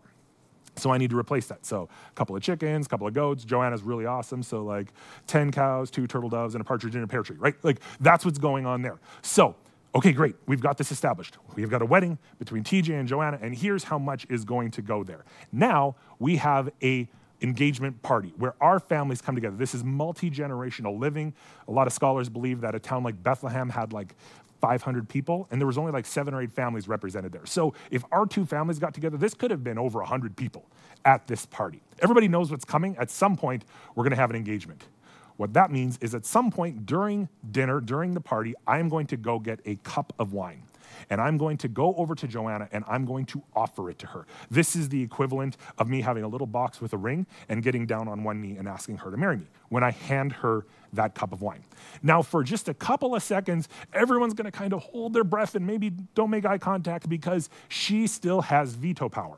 So 0.78 0.92
I 0.92 0.98
need 0.98 1.10
to 1.10 1.18
replace 1.18 1.48
that. 1.48 1.66
So 1.66 1.90
a 2.10 2.14
couple 2.14 2.36
of 2.36 2.42
chickens, 2.42 2.86
a 2.86 2.90
couple 2.90 3.08
of 3.08 3.14
goats. 3.14 3.46
Joanna's 3.46 3.84
really 3.84 4.06
awesome. 4.06 4.44
So 4.44 4.64
like 4.64 4.94
10 5.28 5.52
cows, 5.52 5.90
two 5.90 6.08
turtle 6.08 6.30
doves, 6.30 6.56
and 6.56 6.62
a 6.62 6.66
partridge 6.66 6.96
in 6.96 7.04
a 7.04 7.08
pear 7.08 7.24
tree, 7.24 7.38
right? 7.38 7.56
Like 7.64 7.80
that's 8.00 8.26
what's 8.26 8.40
going 8.40 8.66
on 8.66 8.82
there. 8.82 9.00
So, 9.22 9.56
okay, 9.94 10.12
great. 10.12 10.36
We've 10.46 10.62
got 10.62 10.78
this 10.78 10.92
established. 10.92 11.38
We've 11.56 11.70
got 11.70 11.82
a 11.82 11.86
wedding 11.86 12.18
between 12.40 12.64
TJ 12.64 13.00
and 13.00 13.08
Joanna, 13.08 13.40
and 13.42 13.56
here's 13.56 13.86
how 13.86 13.98
much 13.98 14.26
is 14.30 14.44
going 14.44 14.72
to 14.72 14.82
go 14.82 15.04
there. 15.04 15.24
Now 15.52 15.96
we 16.20 16.38
have 16.38 16.70
a 16.84 17.08
engagement 17.42 18.02
party 18.02 18.34
where 18.38 18.56
our 18.62 18.80
families 18.80 19.22
come 19.22 19.36
together. 19.36 19.56
This 19.56 19.76
is 19.76 19.84
multi-generational 19.84 20.98
living. 20.98 21.34
A 21.68 21.72
lot 21.72 21.86
of 21.86 21.94
scholars 21.94 22.30
believe 22.30 22.62
that 22.62 22.76
a 22.76 22.80
town 22.80 23.04
like 23.04 23.22
Bethlehem 23.22 23.70
had 23.70 23.94
like 23.94 24.16
500 24.62 25.08
people, 25.08 25.48
and 25.52 25.62
there 25.62 25.68
was 25.68 25.78
only 25.78 25.92
like 25.92 26.06
seven 26.06 26.34
or 26.34 26.42
eight 26.42 26.52
families 26.52 26.88
represented 26.88 27.32
there. 27.32 27.46
So 27.46 27.74
if 27.92 28.04
our 28.12 28.26
two 28.26 28.46
families 28.46 28.80
got 28.80 28.94
together, 28.94 29.18
this 29.18 29.34
could 29.34 29.52
have 29.52 29.64
been 29.64 29.78
over 29.78 30.00
100 30.00 30.36
people 30.36 30.66
at 31.04 31.28
this 31.28 31.46
party. 31.46 31.82
Everybody 32.00 32.28
knows 32.28 32.52
what's 32.52 32.66
coming. 32.66 32.96
At 32.98 33.12
some 33.12 33.36
point, 33.36 33.66
we're 33.94 34.04
going 34.04 34.12
to 34.12 34.18
have 34.18 34.30
an 34.30 34.36
engagement. 34.36 34.84
What 35.38 35.54
that 35.54 35.72
means 35.72 35.98
is 36.02 36.16
at 36.16 36.26
some 36.26 36.50
point 36.50 36.86
during 36.86 37.28
dinner, 37.52 37.82
during 37.82 38.14
the 38.14 38.22
party, 38.22 38.54
I'm 38.66 38.90
going 38.90 39.08
to 39.08 39.18
go 39.18 39.40
get 39.40 39.60
a 39.66 39.76
cup 39.76 40.14
of 40.18 40.34
wine 40.34 40.64
and 41.10 41.22
I'm 41.22 41.38
going 41.38 41.58
to 41.58 41.68
go 41.68 41.96
over 41.96 42.16
to 42.16 42.28
Joanna 42.28 42.68
and 42.72 42.84
I'm 42.88 43.06
going 43.06 43.26
to 43.28 43.44
offer 43.56 43.90
it 43.90 44.00
to 44.00 44.08
her. 44.08 44.26
This 44.50 44.76
is 44.76 44.90
the 44.90 45.02
equivalent 45.02 45.58
of 45.78 45.90
me 45.90 46.02
having 46.02 46.24
a 46.24 46.28
little 46.28 46.48
box 46.48 46.82
with 46.82 46.94
a 46.94 46.98
ring 46.98 47.26
and 47.50 47.64
getting 47.64 47.86
down 47.86 48.08
on 48.08 48.24
one 48.24 48.42
knee 48.42 48.58
and 48.58 48.68
asking 48.68 48.98
her 48.98 49.12
to 49.12 49.18
marry 49.18 49.38
me 49.38 49.48
when 49.70 49.84
I 49.84 49.92
hand 49.92 50.32
her 50.34 50.66
that 50.94 51.16
cup 51.16 51.34
of 51.34 51.42
wine. 51.42 51.64
Now, 52.02 52.22
for 52.22 52.44
just 52.44 52.70
a 52.70 52.74
couple 52.74 53.16
of 53.16 53.24
seconds, 53.24 53.68
everyone's 53.94 54.34
going 54.34 54.46
to 54.46 54.58
kind 54.58 54.74
of 54.74 54.82
hold 54.82 55.14
their 55.14 55.24
breath 55.24 55.56
and 55.56 55.66
maybe 55.66 55.90
don't 55.90 56.30
make 56.30 56.46
eye 56.46 56.58
contact 56.58 57.10
because 57.10 57.50
she 57.68 58.08
still 58.08 58.42
has 58.42 58.74
veto 58.74 59.10
power. 59.10 59.38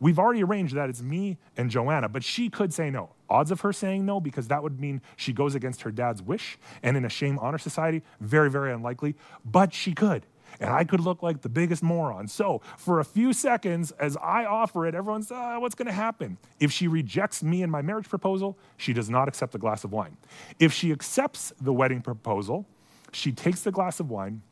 We've 0.00 0.18
already 0.18 0.42
arranged 0.42 0.74
that 0.74 0.90
it's 0.90 1.02
me 1.02 1.38
and 1.56 1.70
Joanna, 1.70 2.08
but 2.08 2.24
she 2.24 2.48
could 2.48 2.72
say 2.72 2.90
no. 2.90 3.10
Odds 3.28 3.50
of 3.50 3.60
her 3.62 3.72
saying 3.72 4.04
no, 4.04 4.20
because 4.20 4.48
that 4.48 4.62
would 4.62 4.80
mean 4.80 5.00
she 5.16 5.32
goes 5.32 5.54
against 5.54 5.82
her 5.82 5.90
dad's 5.90 6.22
wish. 6.22 6.58
And 6.82 6.96
in 6.96 7.04
a 7.04 7.08
shame 7.08 7.38
honor 7.38 7.58
society, 7.58 8.02
very, 8.20 8.50
very 8.50 8.72
unlikely, 8.72 9.16
but 9.44 9.72
she 9.72 9.94
could 9.94 10.26
and 10.60 10.70
I 10.70 10.84
could 10.84 11.00
look 11.00 11.22
like 11.22 11.42
the 11.42 11.48
biggest 11.48 11.82
moron. 11.82 12.28
So, 12.28 12.60
for 12.76 13.00
a 13.00 13.04
few 13.04 13.32
seconds, 13.32 13.92
as 13.92 14.16
I 14.16 14.44
offer 14.44 14.86
it, 14.86 14.94
everyone's, 14.94 15.30
uh, 15.30 15.56
what's 15.58 15.74
going 15.74 15.86
to 15.86 15.92
happen? 15.92 16.38
If 16.60 16.72
she 16.72 16.88
rejects 16.88 17.42
me 17.42 17.62
and 17.62 17.70
my 17.70 17.82
marriage 17.82 18.08
proposal, 18.08 18.56
she 18.76 18.92
does 18.92 19.10
not 19.10 19.28
accept 19.28 19.52
the 19.52 19.58
glass 19.58 19.84
of 19.84 19.92
wine. 19.92 20.16
If 20.58 20.72
she 20.72 20.92
accepts 20.92 21.52
the 21.60 21.72
wedding 21.72 22.00
proposal, 22.00 22.66
she 23.12 23.32
takes 23.32 23.62
the 23.62 23.70
glass 23.70 24.00
of 24.00 24.10
wine, 24.10 24.42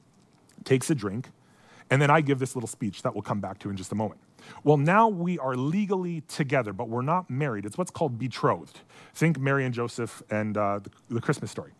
takes 0.64 0.90
a 0.90 0.94
drink, 0.94 1.30
and 1.90 2.00
then 2.00 2.10
I 2.10 2.20
give 2.20 2.38
this 2.38 2.56
little 2.56 2.68
speech 2.68 3.02
that 3.02 3.14
we'll 3.14 3.22
come 3.22 3.40
back 3.40 3.58
to 3.60 3.70
in 3.70 3.76
just 3.76 3.92
a 3.92 3.94
moment. 3.94 4.20
Well, 4.62 4.76
now 4.76 5.08
we 5.08 5.38
are 5.38 5.56
legally 5.56 6.22
together, 6.22 6.72
but 6.72 6.88
we're 6.88 7.02
not 7.02 7.30
married. 7.30 7.64
It's 7.64 7.78
what's 7.78 7.90
called 7.90 8.18
betrothed. 8.18 8.80
Think 9.14 9.38
Mary 9.38 9.64
and 9.64 9.74
Joseph 9.74 10.22
and 10.30 10.56
uh, 10.56 10.80
the, 10.80 10.90
the 11.14 11.20
Christmas 11.20 11.50
story. 11.50 11.72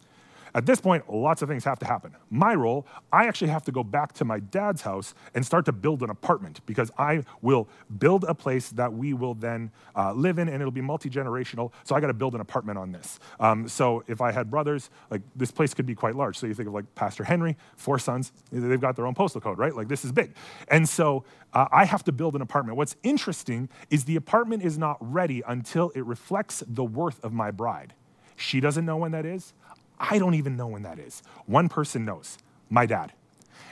At 0.57 0.67
this 0.67 0.81
point, 0.81 1.13
lots 1.13 1.43
of 1.43 1.49
things 1.49 1.65
have 1.65 1.81
to 1.81 1.87
happen. 1.87 2.15
My 2.31 2.55
role, 2.55 2.87
I 3.13 3.27
actually 3.27 3.51
have 3.51 3.65
to 3.65 3.73
go 3.73 3.83
back 3.83 4.13
to 4.15 4.25
my 4.25 4.39
dad's 4.39 4.83
house 4.83 5.13
and 5.35 5.45
start 5.45 5.65
to 5.65 5.73
build 5.73 6.03
an 6.03 6.11
apartment 6.11 6.61
because 6.65 6.93
I 6.97 7.25
will 7.43 7.69
build 7.99 8.25
a 8.25 8.35
place 8.35 8.69
that 8.71 8.93
we 8.93 9.15
will 9.15 9.35
then 9.35 9.73
uh, 9.97 10.13
live 10.13 10.39
in 10.39 10.49
and 10.49 10.63
it'll 10.63 10.71
be 10.71 10.81
multi 10.81 11.11
generational. 11.11 11.73
So 11.83 11.97
I 11.97 12.01
got 12.01 12.07
to 12.07 12.15
build 12.15 12.37
an 12.37 12.41
apartment 12.41 12.79
on 12.79 12.93
this. 12.93 13.19
Um, 13.41 13.67
so 13.67 14.05
if 14.07 14.21
I 14.21 14.31
had 14.31 14.49
brothers, 14.49 14.91
like 15.11 15.23
this 15.35 15.51
place 15.51 15.75
could 15.75 15.87
be 15.87 15.97
quite 15.97 16.15
large. 16.15 16.39
So 16.39 16.47
you 16.47 16.55
think 16.55 16.69
of 16.69 16.75
like 16.75 16.95
Pastor 16.95 17.25
Henry, 17.25 17.57
four 17.77 17.99
sons, 17.99 18.31
they've 18.53 18.81
got 18.81 18.95
their 18.95 19.09
own 19.09 19.15
postal 19.15 19.41
code, 19.41 19.59
right? 19.59 19.75
Like 19.75 19.89
this 19.89 20.05
is 20.05 20.13
big. 20.13 20.35
And 20.69 20.89
so 20.89 21.25
uh, 21.53 21.67
I 21.73 21.85
have 21.85 22.05
to 22.05 22.13
build 22.13 22.37
an 22.37 22.43
apartment. 22.43 22.77
What's 22.77 22.95
interesting 23.03 23.69
is 23.91 24.05
the 24.05 24.17
apartment 24.17 24.63
is 24.63 24.79
not 24.79 24.99
ready 25.01 25.43
until 25.49 25.91
it 25.97 26.05
reflects 26.05 26.63
the 26.67 26.85
worth 26.85 27.23
of 27.25 27.33
my 27.33 27.51
bride. 27.51 27.95
She 28.37 28.61
doesn't 28.61 28.85
know 28.85 28.97
when 28.97 29.13
that 29.13 29.25
is. 29.25 29.53
I 29.99 30.19
don't 30.19 30.35
even 30.35 30.57
know 30.57 30.67
when 30.67 30.83
that 30.83 30.99
is. 30.99 31.23
One 31.47 31.69
person 31.69 32.05
knows 32.05 32.39
my 32.71 32.87
dad. 32.87 33.13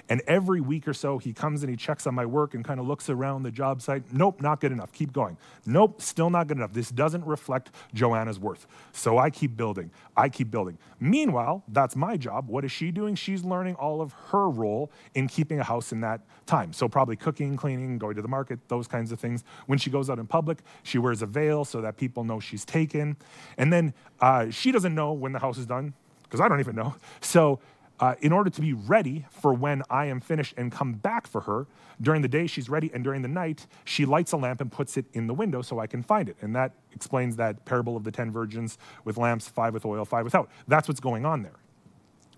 And 0.09 0.21
every 0.27 0.61
week 0.61 0.89
or 0.89 0.95
so, 0.95 1.19
he 1.19 1.33
comes 1.33 1.63
and 1.63 1.71
he 1.71 1.77
checks 1.77 2.07
on 2.07 2.15
my 2.15 2.27
work 2.27 2.55
and 2.55 2.65
kind 2.65 2.81
of 2.81 2.87
looks 2.87 3.09
around 3.09 3.45
the 3.45 3.51
job 3.51 3.81
site. 3.81 4.13
Nope, 4.13 4.43
not 4.43 4.61
good 4.61 4.73
enough. 4.73 4.93
Keep 4.93 5.13
going. 5.13 5.37
Nope, 5.65 6.03
still 6.03 6.29
not 6.29 6.49
good 6.49 6.57
enough. 6.57 6.73
This 6.73 6.91
doesn't 6.91 7.25
reflect 7.25 7.71
Joanna's 7.95 8.39
worth. 8.39 8.67
So 8.93 9.19
I 9.19 9.31
keep 9.31 9.57
building. 9.57 9.91
I 10.17 10.29
keep 10.29 10.51
building. 10.51 10.79
Meanwhile, 10.99 11.63
that's 11.69 11.97
my 11.97 12.17
job. 12.17 12.49
What 12.49 12.65
is 12.65 12.73
she 12.73 12.91
doing? 12.91 13.15
She's 13.15 13.45
learning 13.45 13.77
all 13.77 14.01
of 14.01 14.13
her 14.31 14.51
role 14.51 14.91
in 15.15 15.29
keeping 15.29 15.61
a 15.61 15.65
house 15.65 15.93
in 15.93 16.01
that 16.01 16.21
time. 16.47 16.73
So 16.73 16.89
probably 16.89 17.17
cooking, 17.17 17.57
cleaning, 17.57 17.99
going 17.99 18.17
to 18.17 18.23
the 18.23 18.29
market, 18.29 18.59
those 18.69 18.89
kinds 18.89 19.13
of 19.13 19.21
things. 19.21 19.45
When 19.67 19.79
she 19.79 19.89
goes 19.89 20.11
out 20.11 20.19
in 20.19 20.27
public, 20.27 20.59
she 20.83 20.99
wears 20.99 21.23
a 21.23 21.27
veil 21.27 21.65
so 21.65 21.81
that 21.81 21.97
people 21.97 22.25
know 22.25 22.41
she's 22.41 22.65
taken. 22.65 23.17
And 23.57 23.73
then 23.73 23.95
uh, 24.21 24.51
she 24.51 24.73
doesn't 24.73 24.95
know 24.95 25.13
when 25.13 25.33
the 25.33 25.39
house 25.39 25.59
is 25.59 25.67
done 25.67 25.95
because 26.33 26.43
I 26.43 26.49
don't 26.49 26.61
even 26.61 26.75
know. 26.75 26.95
So 27.21 27.61
uh, 28.01 28.15
in 28.23 28.33
order 28.33 28.49
to 28.49 28.61
be 28.63 28.73
ready 28.73 29.27
for 29.31 29.53
when 29.53 29.83
I 29.91 30.07
am 30.07 30.19
finished 30.19 30.55
and 30.57 30.73
come 30.73 30.95
back 30.95 31.27
for 31.27 31.43
her. 31.43 31.67
During 32.01 32.23
the 32.23 32.29
day, 32.29 32.47
she's 32.49 32.69
ready, 32.71 32.91
and 32.93 33.05
during 33.05 33.21
the 33.21 33.29
night, 33.29 33.67
she 33.85 34.07
lights 34.07 34.33
a 34.33 34.39
lamp 34.39 34.61
and 34.63 34.73
puts 34.73 34.97
it 34.97 35.05
in 35.13 35.27
the 35.27 35.35
window 35.35 35.61
so 35.63 35.79
I 35.79 35.87
can 35.87 36.03
find 36.03 36.29
it. 36.29 36.37
And 36.41 36.57
that 36.57 36.73
explains 36.93 37.37
that 37.37 37.65
parable 37.65 37.97
of 37.97 38.03
the 38.03 38.11
10 38.11 38.33
virgins 38.33 38.79
with 39.05 39.19
lamps, 39.19 39.47
five 39.47 39.75
with 39.75 39.85
oil, 39.85 40.05
five 40.07 40.25
without. 40.25 40.51
That's 40.67 40.89
what's 40.89 41.01
going 41.01 41.25
on 41.27 41.43
there. 41.43 41.55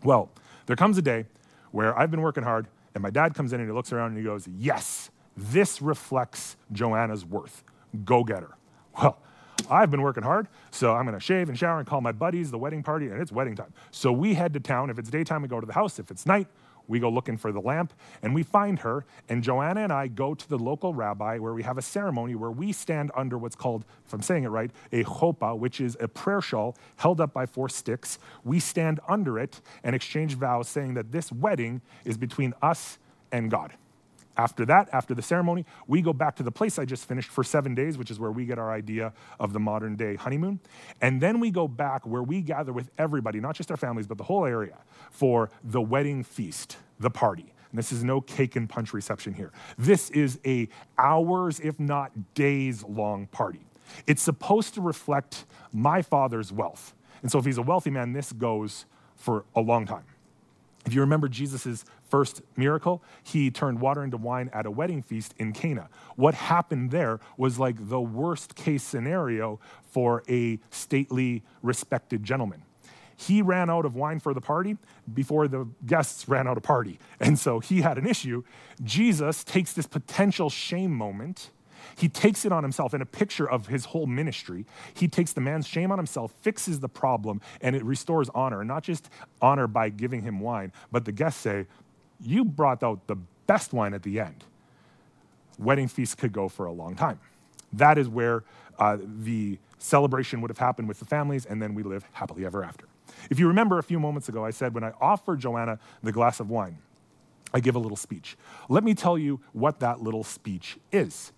Well, 0.02 0.28
there 0.66 0.76
comes 0.76 0.98
a 0.98 1.02
day 1.02 1.24
where 1.70 1.96
I've 1.96 2.11
been 2.11 2.20
working 2.20 2.42
hard, 2.42 2.66
and 2.94 3.00
my 3.00 3.11
dad 3.11 3.35
comes 3.35 3.52
in 3.52 3.61
and 3.61 3.68
he 3.68 3.72
looks 3.72 3.92
around 3.92 4.09
and 4.09 4.18
he 4.18 4.24
goes, 4.24 4.46
Yes, 4.59 5.11
this 5.37 5.80
reflects 5.80 6.57
Joanna's 6.72 7.24
worth. 7.24 7.64
Go 8.04 8.22
get 8.24 8.40
her. 8.40 8.57
Well, 8.98 9.18
I've 9.70 9.90
been 9.90 10.03
working 10.03 10.22
hard, 10.22 10.48
so 10.70 10.94
I'm 10.94 11.05
gonna 11.05 11.20
shave 11.20 11.48
and 11.48 11.59
shower 11.59 11.79
and 11.79 11.87
call 11.87 12.00
my 12.00 12.12
buddies, 12.12 12.50
the 12.50 12.59
wedding 12.59 12.83
party, 12.83 13.09
and 13.09 13.20
it's 13.20 13.33
wedding 13.33 13.57
time. 13.57 13.72
So 13.90 14.12
we 14.12 14.35
head 14.35 14.53
to 14.55 14.61
town. 14.61 14.90
If 14.90 14.98
it's 14.98 15.11
daytime, 15.11 15.42
we 15.42 15.48
go 15.48 15.61
to 15.61 15.66
the 15.66 15.72
house. 15.72 15.98
If 15.98 16.11
it's 16.11 16.27
night, 16.27 16.48
we 16.87 17.00
go 17.00 17.09
looking 17.09 17.37
for 17.37 17.53
the 17.53 17.61
lamp 17.61 17.92
and 18.22 18.35
we 18.35 18.42
find 18.42 18.79
her. 18.81 19.05
And 19.29 19.42
Joanna 19.42 19.81
and 19.81 19.92
I 19.92 20.09
go 20.09 20.35
to 20.35 20.48
the 20.48 20.59
local 20.59 20.94
rabbi 20.94 21.38
where 21.38 21.55
we 21.55 21.62
have 21.62 21.79
a 21.79 21.83
ceremony 21.83 22.35
where 22.35 22.50
we 22.50 22.72
stand 22.72 23.11
under 23.14 23.38
what's 23.38 23.57
called, 23.57 23.85
if 24.07 24.12
I'm 24.12 24.22
saying 24.22 24.44
it 24.44 24.48
right, 24.48 24.70
a 24.92 25.05
chopa, 25.05 25.57
which 25.57 25.81
is 25.81 25.96
a 26.00 26.09
prayer 26.09 26.40
shawl 26.40 26.77
held 26.96 27.20
up 27.20 27.33
by 27.33 27.46
four 27.46 27.68
sticks. 27.68 28.18
We 28.44 28.61
stand 28.61 29.00
under 29.09 29.38
it 29.38 29.61
and 29.83 29.94
exchange 29.96 30.35
vows 30.35 30.68
saying 30.68 30.94
that 30.94 31.12
this 31.12 31.33
wedding 31.33 31.81
is 32.05 32.16
between 32.16 32.55
us 32.62 32.98
and 33.33 33.50
God. 33.50 33.72
After 34.37 34.66
that, 34.66 34.88
after 34.92 35.14
the 35.14 35.23
ceremony, 35.23 35.64
we 35.87 36.03
go 36.03 36.12
back 36.12 36.37
to 36.37 36.42
the 36.42 36.51
place 36.51 36.79
I 36.79 36.85
just 36.85 37.07
finished 37.07 37.31
for 37.31 37.44
seven 37.44 37.75
days, 37.75 37.97
which 37.97 38.11
is 38.11 38.18
where 38.18 38.33
we 38.33 38.47
get 38.47 38.59
our 38.59 38.73
idea 38.73 39.12
of 39.38 39.53
the 39.53 39.61
modern 39.61 39.94
day 39.94 40.16
honeymoon. 40.16 40.61
And 41.01 41.20
then 41.20 41.38
we 41.38 41.51
go 41.51 41.68
back 41.68 42.05
where 42.07 42.23
we 42.23 42.40
gather 42.40 42.73
with 42.73 42.90
everybody, 42.99 43.40
not 43.40 43.55
just 43.55 43.70
our 43.70 43.77
families, 43.77 44.07
but 44.07 44.18
the 44.18 44.25
whole 44.25 44.44
area, 44.44 44.79
for 45.11 45.51
the 45.62 45.81
wedding 45.81 46.25
feast, 46.25 46.79
the 46.99 47.11
party. 47.11 47.53
And 47.70 47.79
this 47.79 47.92
is 47.92 48.03
no 48.03 48.20
cake 48.20 48.57
and 48.57 48.68
punch 48.68 48.92
reception 48.92 49.35
here. 49.35 49.53
This 49.79 50.11
is 50.11 50.38
a 50.44 50.68
hours, 50.99 51.61
if 51.61 51.79
not 51.79 52.35
days 52.35 52.83
long 52.85 53.27
party. 53.29 53.66
It's 54.07 54.23
supposed 54.23 54.75
to 54.75 54.81
reflect 54.81 55.44
my 55.73 56.03
father's 56.03 56.53
wealth. 56.53 56.94
And 57.23 57.31
so 57.31 57.38
if 57.38 57.44
he's 57.44 57.59
a 57.59 57.62
wealthy 57.62 57.90
man, 57.90 58.12
this 58.12 58.33
goes 58.33 58.87
for 59.16 59.44
a 59.55 59.61
long 59.61 59.87
time. 59.87 60.05
If 60.87 60.94
you 60.94 61.01
remember 61.01 61.29
Jesus' 61.29 61.85
first 62.14 62.42
miracle, 62.55 63.03
he 63.24 63.50
turned 63.50 63.81
water 63.81 64.05
into 64.05 64.16
wine 64.16 64.48
at 64.53 64.66
a 64.66 64.70
wedding 64.70 65.03
feast 65.03 65.35
in 65.37 65.53
Cana. 65.53 65.88
What 66.14 66.33
happened 66.33 66.92
there 66.92 67.18
was 67.37 67.59
like 67.59 67.88
the 67.88 68.00
worst 68.00 68.55
case 68.55 68.85
scenario 68.85 69.59
for 69.83 70.22
a 70.29 70.61
stately, 70.70 71.42
respected 71.61 72.22
gentleman. 72.22 72.62
He 73.16 73.42
ran 73.42 73.68
out 73.68 73.85
of 73.85 73.96
wine 73.96 74.20
for 74.20 74.33
the 74.33 74.40
party 74.40 74.77
before 75.12 75.48
the 75.48 75.66
guests 75.85 76.29
ran 76.29 76.46
out 76.46 76.57
of 76.57 76.62
party. 76.62 77.00
And 77.18 77.37
so 77.37 77.59
he 77.59 77.81
had 77.81 77.98
an 77.98 78.07
issue. 78.07 78.44
Jesus 78.85 79.42
takes 79.42 79.72
this 79.72 79.88
potential 79.88 80.50
shame 80.50 80.92
moment 80.92 81.50
he 81.96 82.09
takes 82.09 82.44
it 82.44 82.53
on 82.53 82.62
himself 82.62 82.94
in 82.94 83.03
a 83.03 83.07
picture 83.07 83.48
of 83.48 83.66
his 83.66 83.87
whole 83.87 84.07
ministry. 84.07 84.66
He 84.94 85.09
takes 85.09 85.33
the 85.33 85.40
man's 85.40 85.66
shame 85.66 85.92
on 85.92 85.98
himself, 85.98 86.33
fixes 86.40 86.81
the 86.81 86.88
problem, 86.88 87.40
and 87.61 87.77
it 87.77 87.85
restores 87.85 88.29
honor. 88.35 88.61
And 88.61 88.68
not 88.68 88.83
just 88.83 89.09
honor 89.40 89.66
by 89.66 89.88
giving 89.90 90.22
him 90.22 90.40
wine, 90.40 90.72
but 90.90 91.05
the 91.05 91.12
guests 91.12 91.40
say, 91.40 91.66
You 92.20 92.44
brought 92.44 92.83
out 92.83 93.07
the 93.07 93.16
best 93.46 93.72
wine 93.72 93.94
at 93.94 94.03
the 94.03 94.20
end. 94.20 94.44
Wedding 95.59 95.88
feasts 95.88 96.14
could 96.14 96.33
go 96.33 96.48
for 96.48 96.66
a 96.66 96.72
long 96.72 96.96
time. 96.96 97.20
That 97.72 97.98
is 97.98 98.09
where 98.09 98.44
uh, 98.79 98.98
the 99.00 99.59
celebration 99.79 100.40
would 100.40 100.50
have 100.50 100.59
happened 100.59 100.88
with 100.88 100.98
the 100.98 101.05
families, 101.05 101.46
and 101.46 101.61
then 101.61 101.74
we 101.74 101.83
live 101.83 102.05
happily 102.12 102.44
ever 102.44 102.64
after. 102.64 102.87
If 103.31 103.38
you 103.38 103.48
remember 103.48 103.79
a 103.79 103.83
few 103.83 104.00
moments 104.00 104.29
ago, 104.29 104.44
I 104.44 104.50
said 104.50 104.74
when 104.74 104.85
I 104.85 104.92
offered 105.00 105.40
Joanna 105.40 105.79
the 106.03 106.12
glass 106.12 106.40
of 106.40 106.50
wine, 106.50 106.79
I 107.53 107.61
give 107.61 107.77
a 107.77 107.79
little 107.79 107.96
speech. 107.96 108.37
Let 108.68 108.83
me 108.83 108.94
tell 108.94 109.16
you 109.16 109.40
what 109.53 109.79
that 109.81 110.00
little 110.00 110.24
speech 110.24 110.77
is. 110.90 111.33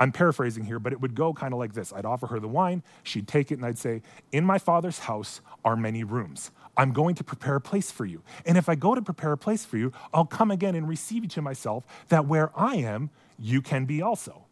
I'm 0.00 0.12
paraphrasing 0.12 0.64
here, 0.64 0.78
but 0.78 0.94
it 0.94 1.00
would 1.00 1.14
go 1.14 1.34
kind 1.34 1.52
of 1.52 1.60
like 1.60 1.74
this 1.74 1.92
I'd 1.92 2.06
offer 2.06 2.26
her 2.28 2.40
the 2.40 2.48
wine, 2.48 2.82
she'd 3.02 3.28
take 3.28 3.52
it, 3.52 3.54
and 3.54 3.66
I'd 3.66 3.78
say, 3.78 4.02
In 4.32 4.44
my 4.44 4.58
father's 4.58 5.00
house 5.00 5.42
are 5.64 5.76
many 5.76 6.02
rooms. 6.02 6.50
I'm 6.76 6.92
going 6.92 7.14
to 7.16 7.24
prepare 7.24 7.56
a 7.56 7.60
place 7.60 7.90
for 7.90 8.06
you. 8.06 8.22
And 8.46 8.56
if 8.56 8.68
I 8.68 8.74
go 8.74 8.94
to 8.94 9.02
prepare 9.02 9.32
a 9.32 9.38
place 9.38 9.66
for 9.66 9.76
you, 9.76 9.92
I'll 10.14 10.24
come 10.24 10.50
again 10.50 10.74
and 10.74 10.88
receive 10.88 11.24
you 11.24 11.28
to 11.30 11.42
myself, 11.42 11.84
that 12.08 12.26
where 12.26 12.50
I 12.56 12.76
am, 12.76 13.10
you 13.38 13.60
can 13.60 13.84
be 13.84 14.00
also. 14.00 14.46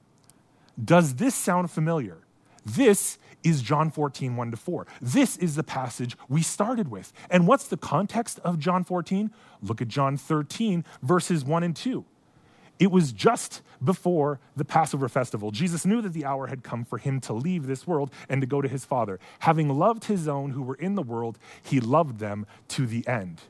Does 0.83 1.15
this 1.15 1.35
sound 1.35 1.71
familiar? 1.71 2.19
This 2.67 3.19
is 3.43 3.63
John 3.63 3.91
14, 3.91 4.37
1 4.37 4.51
to 4.51 4.57
4. 4.57 4.87
This 5.01 5.37
is 5.39 5.55
the 5.55 5.63
passage 5.63 6.17
we 6.29 6.43
started 6.43 6.91
with. 6.91 7.13
And 7.31 7.47
what's 7.47 7.69
the 7.69 7.77
context 7.77 8.41
of 8.41 8.59
John 8.59 8.85
14? 8.85 9.31
Look 9.63 9.81
at 9.81 9.89
John 9.89 10.17
13, 10.19 10.85
verses 11.03 11.45
1 11.45 11.63
and 11.63 11.75
2. 11.75 12.05
It 12.79 12.91
was 12.93 13.13
just 13.13 13.63
before 13.83 14.39
the 14.57 14.65
Passover 14.65 15.09
festival. 15.09 15.51
Jesus 15.51 15.85
knew 15.85 16.01
that 16.03 16.13
the 16.13 16.25
hour 16.25 16.47
had 16.47 16.63
come 16.63 16.85
for 16.85 16.99
him 16.99 17.21
to 17.23 17.33
leave 17.33 17.67
this 17.67 17.87
world 17.87 18.13
and 18.29 18.41
to 18.41 18.47
go 18.47 18.63
to 18.63 18.69
his 18.69 18.85
Father. 18.85 19.19
Having 19.41 19.71
loved 19.79 20.05
his 20.05 20.29
own 20.29 20.51
who 20.51 20.63
were 20.63 20.77
in 20.77 20.95
the 20.95 21.03
world, 21.03 21.39
he 21.63 21.81
loved 21.81 22.19
them 22.19 22.47
to 22.69 22.87
the 22.87 23.07
end. 23.07 23.41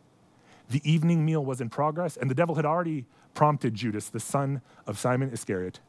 The 0.71 0.83
evening 0.91 1.25
meal 1.25 1.45
was 1.45 1.61
in 1.61 1.71
progress, 1.71 2.17
and 2.17 2.31
the 2.31 2.35
devil 2.35 2.55
had 2.55 2.67
already 2.67 3.07
prompted 3.35 3.75
Judas, 3.75 4.09
the 4.09 4.21
son 4.21 4.61
of 4.87 4.99
Simon 4.99 5.31
Iscariot, 5.31 5.81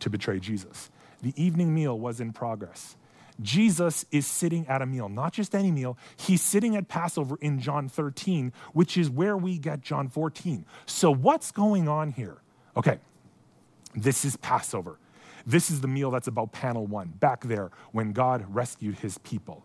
to 0.00 0.10
betray 0.10 0.38
Jesus. 0.38 0.90
The 1.22 1.32
evening 1.42 1.74
meal 1.74 1.98
was 1.98 2.20
in 2.20 2.32
progress. 2.32 2.96
Jesus 3.40 4.04
is 4.10 4.26
sitting 4.26 4.66
at 4.66 4.82
a 4.82 4.86
meal, 4.86 5.08
not 5.08 5.32
just 5.32 5.54
any 5.54 5.70
meal. 5.70 5.96
He's 6.16 6.42
sitting 6.42 6.74
at 6.76 6.88
Passover 6.88 7.36
in 7.40 7.60
John 7.60 7.88
13, 7.88 8.52
which 8.72 8.96
is 8.96 9.08
where 9.08 9.36
we 9.36 9.58
get 9.58 9.80
John 9.80 10.08
14. 10.08 10.64
So, 10.86 11.12
what's 11.12 11.52
going 11.52 11.88
on 11.88 12.10
here? 12.12 12.38
Okay, 12.78 12.98
this 13.94 14.24
is 14.24 14.36
Passover. 14.36 14.98
This 15.44 15.70
is 15.70 15.80
the 15.80 15.88
meal 15.88 16.12
that's 16.12 16.28
about 16.28 16.52
panel 16.52 16.86
one, 16.86 17.08
back 17.08 17.42
there 17.42 17.70
when 17.90 18.12
God 18.12 18.44
rescued 18.48 18.96
his 18.96 19.18
people. 19.18 19.64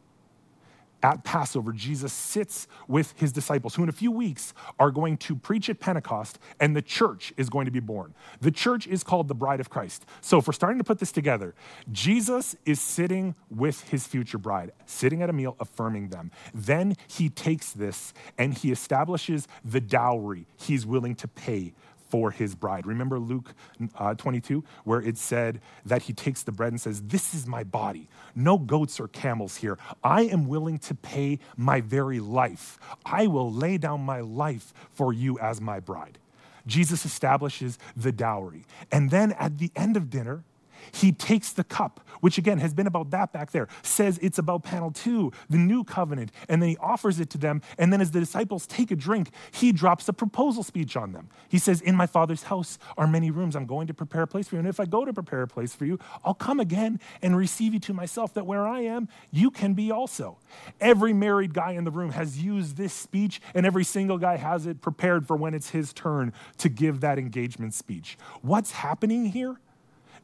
At 1.04 1.26
Passover, 1.26 1.74
Jesus 1.74 2.14
sits 2.14 2.66
with 2.88 3.14
his 3.18 3.34
disciples, 3.34 3.76
who 3.76 3.84
in 3.84 3.90
a 3.90 3.94
few 3.94 4.10
weeks 4.10 4.54
are 4.80 4.90
going 4.90 5.18
to 5.18 5.36
preach 5.36 5.70
at 5.70 5.82
Pentecost, 5.82 6.40
and 6.62 6.74
the 6.74 6.82
church 6.82 7.34
is 7.36 7.50
going 7.50 7.66
to 7.66 7.72
be 7.72 7.82
born. 7.82 8.14
The 8.40 8.52
church 8.52 8.88
is 8.88 9.04
called 9.04 9.28
the 9.28 9.36
bride 9.36 9.60
of 9.60 9.70
Christ. 9.70 10.06
So, 10.22 10.38
if 10.38 10.48
we're 10.48 10.54
starting 10.54 10.78
to 10.78 10.86
put 10.86 11.00
this 11.00 11.12
together, 11.12 11.56
Jesus 11.92 12.56
is 12.66 12.80
sitting 12.80 13.36
with 13.52 13.82
his 13.90 14.08
future 14.08 14.38
bride, 14.38 14.72
sitting 14.86 15.22
at 15.22 15.30
a 15.30 15.34
meal, 15.34 15.58
affirming 15.60 16.08
them. 16.08 16.32
Then 16.54 16.96
he 17.08 17.28
takes 17.28 17.74
this 17.74 18.14
and 18.38 18.54
he 18.54 18.72
establishes 18.72 19.50
the 19.66 19.82
dowry 19.82 20.48
he's 20.56 20.86
willing 20.86 21.16
to 21.16 21.28
pay 21.28 21.74
for 22.14 22.30
his 22.30 22.54
bride. 22.54 22.86
Remember 22.86 23.18
Luke 23.18 23.56
uh, 23.98 24.14
22, 24.14 24.64
where 24.84 25.02
it 25.02 25.18
said 25.18 25.60
that 25.84 26.04
he 26.04 26.14
takes 26.14 26.44
the 26.44 26.52
bread 26.52 26.72
and 26.72 26.80
says, 26.80 27.02
This 27.02 27.34
is 27.34 27.48
my 27.48 27.64
body. 27.64 28.08
No 28.36 28.60
goats 28.60 29.00
or 29.00 29.08
camels 29.08 29.56
here. 29.56 29.80
I 30.04 30.26
am 30.26 30.48
willing 30.48 30.78
to 30.78 30.94
pay 30.94 31.40
my 31.58 31.82
very 31.82 32.20
life. 32.20 32.78
I 33.04 33.26
will 33.26 33.52
lay 33.52 33.80
down 33.80 34.02
my 34.02 34.20
life 34.20 34.76
for 34.92 35.12
you 35.12 35.40
as 35.40 35.60
my 35.60 35.80
bride. 35.80 36.20
Jesus 36.68 37.04
establishes 37.04 37.80
the 37.98 38.12
dowry. 38.12 38.68
And 38.92 39.10
then 39.10 39.32
at 39.32 39.58
the 39.58 39.72
end 39.76 39.98
of 39.98 40.12
dinner, 40.12 40.44
he 40.92 41.12
takes 41.12 41.52
the 41.52 41.64
cup, 41.64 42.06
which 42.22 42.38
again 42.38 42.60
has 42.60 42.74
been 42.74 42.88
about 42.88 43.12
that 43.12 43.32
back 43.32 43.52
there, 43.52 43.68
says 43.82 44.20
it's 44.22 44.38
about 44.38 44.64
panel 44.64 44.92
two, 44.92 45.32
the 45.50 45.58
new 45.58 45.84
covenant, 45.84 46.32
and 46.50 46.62
then 46.62 46.70
he 46.70 46.78
offers 46.78 47.20
it 47.20 47.30
to 47.32 47.38
them. 47.38 47.62
And 47.78 47.92
then 47.92 48.02
as 48.02 48.12
the 48.12 48.20
disciples 48.20 48.68
take 48.68 48.92
a 48.92 48.96
drink, 48.96 49.32
he 49.52 49.72
drops 49.72 50.08
a 50.10 50.14
proposal 50.14 50.64
speech 50.64 50.96
on 50.96 51.12
them. 51.12 51.30
He 51.50 51.58
says, 51.58 51.82
In 51.82 51.96
my 51.96 52.08
father's 52.08 52.44
house 52.44 52.78
are 52.98 53.08
many 53.08 53.32
rooms. 53.32 53.56
I'm 53.56 53.66
going 53.66 53.88
to 53.88 53.94
prepare 53.94 54.24
a 54.24 54.28
place 54.28 54.48
for 54.48 54.56
you. 54.56 54.60
And 54.60 54.68
if 54.68 54.80
I 54.80 54.86
go 54.86 55.06
to 55.06 55.14
prepare 55.14 55.42
a 55.42 55.48
place 55.48 55.74
for 55.74 55.86
you, 55.86 56.00
I'll 56.24 56.34
come 56.34 56.60
again 56.60 57.00
and 57.22 57.36
receive 57.36 57.74
you 57.74 57.80
to 57.82 57.94
myself, 57.94 58.34
that 58.34 58.46
where 58.46 58.68
I 58.68 58.82
am, 58.82 59.08
you 59.32 59.52
can 59.52 59.74
be 59.74 59.92
also. 59.92 60.38
Every 60.80 61.14
married 61.14 61.54
guy 61.54 61.72
in 61.72 61.84
the 61.84 61.92
room 61.92 62.12
has 62.12 62.42
used 62.42 62.78
this 62.78 62.94
speech, 62.94 63.42
and 63.54 63.66
every 63.66 63.84
single 63.84 64.18
guy 64.18 64.38
has 64.38 64.66
it 64.66 64.82
prepared 64.82 65.28
for 65.28 65.36
when 65.36 65.54
it's 65.54 65.70
his 65.70 65.94
turn 65.94 66.34
to 66.58 66.70
give 66.70 67.02
that 67.02 67.18
engagement 67.18 67.74
speech. 67.74 68.18
What's 68.42 68.72
happening 68.72 69.26
here? 69.26 69.58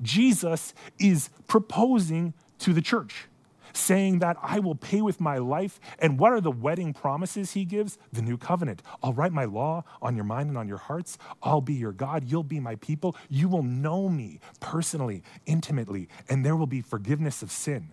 Jesus 0.02 0.74
is 1.00 1.30
proposing 1.48 2.34
to 2.60 2.74
the 2.74 2.82
church. 2.82 3.28
saying 3.74 4.20
that 4.20 4.38
I 4.42 4.60
will 4.60 4.76
pay 4.76 5.02
with 5.02 5.20
my 5.20 5.38
life. 5.38 5.80
And 6.00 6.20
what 6.20 6.32
are 6.32 6.42
the 6.42 6.52
wedding 6.52 6.94
promises 6.94 7.52
he 7.54 7.66
gives? 7.66 7.98
The 8.12 8.22
new 8.22 8.38
covenant. 8.38 8.82
I'll 9.04 9.14
write 9.14 9.32
my 9.32 9.46
law 9.46 9.84
on 10.02 10.16
your 10.16 10.26
mind 10.26 10.50
and 10.50 10.58
on 10.58 10.68
your 10.68 10.78
hearts. 10.78 11.18
I'll 11.44 11.62
be 11.62 11.74
your 11.74 11.92
God. 11.92 12.24
You'll 12.26 12.44
be 12.44 12.60
my 12.60 12.76
people. 12.76 13.16
You 13.30 13.48
will 13.48 13.64
know 13.64 14.10
me 14.10 14.40
personally, 14.60 15.24
intimately, 15.46 16.10
and 16.28 16.46
there 16.46 16.56
will 16.56 16.68
be 16.68 16.82
forgiveness 16.82 17.42
of 17.42 17.52
sin. 17.52 17.92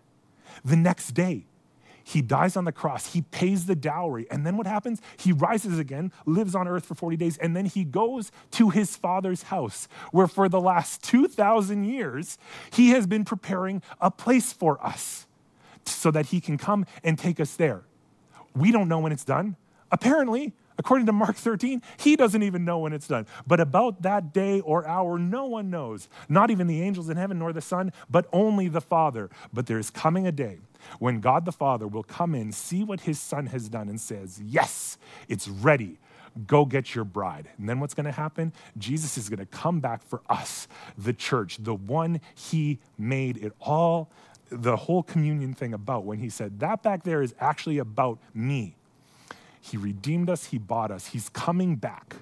The 0.64 0.77
next 0.77 1.12
day, 1.12 1.47
he 2.07 2.23
dies 2.23 2.57
on 2.57 2.64
the 2.64 2.73
cross, 2.73 3.12
he 3.14 3.23
pays 3.23 3.66
the 3.66 3.75
dowry, 3.75 4.29
and 4.31 4.47
then 4.47 4.57
what 4.57 4.69
happens? 4.69 5.03
He 5.16 5.33
rises 5.33 5.77
again, 5.81 6.12
lives 6.25 6.55
on 6.55 6.69
earth 6.69 6.87
for 6.87 6.95
40 6.95 7.16
days, 7.16 7.37
and 7.38 7.57
then 7.57 7.66
he 7.66 7.83
goes 7.83 8.31
to 8.53 8.71
his 8.71 8.95
father's 8.95 9.42
house, 9.42 9.88
where 10.12 10.29
for 10.29 10.49
the 10.49 10.61
last 10.61 11.03
2,000 11.03 11.83
years, 11.83 12.38
he 12.71 12.90
has 12.90 13.09
been 13.09 13.25
preparing 13.25 13.83
a 14.01 14.12
place 14.12 14.53
for 14.53 14.83
us 14.87 15.27
so 15.85 16.12
that 16.12 16.27
he 16.27 16.40
can 16.40 16.57
come 16.57 16.87
and 17.03 17.19
take 17.19 17.40
us 17.40 17.57
there. 17.57 17.83
We 18.55 18.71
don't 18.71 18.88
know 18.88 19.01
when 19.01 19.11
it's 19.11 19.25
done. 19.25 19.57
Apparently, 19.90 20.53
according 20.79 21.07
to 21.07 21.12
Mark 21.12 21.35
13, 21.35 21.83
he 21.97 22.14
doesn't 22.14 22.45
even 22.45 22.64
know 22.64 22.79
when 22.79 22.92
it's 22.92 23.09
done. 23.09 23.27
But 23.49 23.59
about 23.59 24.03
that 24.03 24.33
day 24.33 24.61
or 24.61 24.87
hour, 24.87 25.19
no 25.19 25.47
one 25.47 25.71
knows, 25.71 26.09
not 26.29 26.53
even 26.53 26.69
the 26.69 26.83
angels 26.83 27.09
in 27.09 27.16
heaven 27.16 27.40
nor 27.40 27.53
the 27.53 27.61
Son, 27.61 27.92
but 28.09 28.29
only 28.33 28.69
the 28.69 28.81
Father. 28.81 29.29
But 29.53 29.66
there 29.66 29.81
is 29.81 29.90
coming 29.90 30.25
a 30.25 30.33
day 30.33 30.59
when 30.99 31.20
God 31.20 31.44
the 31.44 31.53
Father 31.53 31.87
will 31.87 32.03
come 32.03 32.35
in, 32.35 32.53
see 32.53 32.85
what 32.85 33.01
his 33.01 33.20
son 33.20 33.46
has 33.46 33.68
done, 33.68 33.88
and 33.88 34.01
says, 34.01 34.40
Yes, 34.44 34.99
it's 35.29 35.49
ready. 35.49 35.99
Go 36.46 36.66
get 36.66 36.94
your 36.94 37.05
bride. 37.05 37.49
And 37.59 37.68
then 37.68 37.81
what's 37.81 37.94
going 37.94 38.05
to 38.05 38.12
happen? 38.12 38.53
Jesus 38.77 39.16
is 39.16 39.31
going 39.31 39.38
to 39.38 39.46
come 39.46 39.81
back 39.81 40.03
for 40.03 40.20
us, 40.29 40.68
the 40.99 41.14
church, 41.14 41.57
the 41.59 41.75
one 41.75 42.20
he 42.35 42.79
made 42.99 43.38
it 43.38 43.55
all, 43.59 44.11
the 44.51 44.77
whole 44.77 45.03
communion 45.03 45.55
thing 45.55 45.72
about 45.72 46.05
when 46.05 46.18
he 46.18 46.29
said, 46.29 46.61
That 46.61 46.83
back 46.83 47.05
there 47.05 47.22
is 47.22 47.35
actually 47.40 47.79
about 47.79 48.18
me. 48.35 48.77
He 49.61 49.77
redeemed 49.77 50.31
us, 50.31 50.46
he 50.46 50.59
bought 50.59 50.90
us, 50.90 51.07
he's 51.07 51.29
coming 51.31 51.77
back 51.77 52.16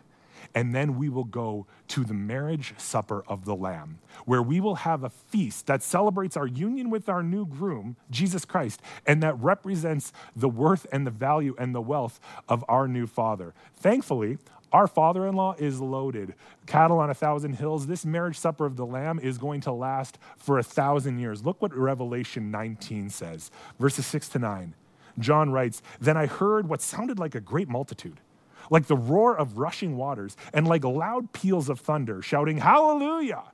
and 0.55 0.75
then 0.75 0.99
we 0.99 1.09
will 1.09 1.25
go 1.25 1.67
to 1.89 2.05
the 2.05 2.15
marriage 2.15 2.75
supper 2.77 3.25
of 3.29 3.45
the 3.45 3.55
Lamb, 3.55 3.99
where 4.25 4.43
we 4.43 4.61
will 4.61 4.77
have 4.77 5.05
a 5.05 5.11
feast 5.11 5.67
that 5.67 5.83
celebrates 5.83 6.37
our 6.37 6.47
union 6.47 6.91
with 6.91 7.09
our 7.09 7.23
new 7.23 7.47
groom, 7.47 7.97
Jesus 8.11 8.45
Christ, 8.45 8.81
and 9.07 9.23
that 9.23 9.39
represents 9.39 10.13
the 10.35 10.49
worth 10.49 10.87
and 10.93 11.07
the 11.07 11.11
value 11.11 11.55
and 11.59 11.75
the 11.75 11.81
wealth 11.81 12.21
of 12.49 12.65
our 12.69 12.89
new 12.89 13.07
father. 13.07 13.55
Thankfully, 13.77 14.39
our 14.75 14.89
father 14.89 15.29
in 15.29 15.37
law 15.37 15.55
is 15.57 15.81
loaded. 15.81 16.35
Cattle 16.67 16.99
on 16.99 17.09
a 17.09 17.15
thousand 17.15 17.55
hills. 17.55 17.87
This 17.87 18.05
marriage 18.05 18.37
supper 18.37 18.67
of 18.67 18.75
the 18.77 18.85
Lamb 18.85 19.21
is 19.21 19.39
going 19.39 19.61
to 19.63 19.73
last 19.73 20.19
for 20.37 20.59
a 20.59 20.65
thousand 20.65 21.21
years. 21.21 21.45
Look 21.45 21.63
what 21.63 21.73
Revelation 21.77 22.51
19 22.51 23.09
says, 23.09 23.53
verses 23.79 24.05
6 24.07 24.31
to 24.31 24.41
9. 24.41 24.75
John 25.21 25.51
writes 25.51 25.81
Then 26.01 26.17
I 26.17 26.27
heard 26.27 26.69
what 26.69 26.83
sounded 26.83 27.21
like 27.21 27.37
a 27.37 27.41
great 27.41 27.69
multitude 27.69 28.19
like 28.71 28.87
the 28.87 28.97
roar 28.97 29.37
of 29.37 29.59
rushing 29.59 29.97
waters, 29.97 30.37
and 30.53 30.67
like 30.67 30.85
loud 30.85 31.33
peals 31.33 31.69
of 31.69 31.81
thunder, 31.81 32.23
shouting, 32.23 32.59
Hallelujah! 32.59 33.45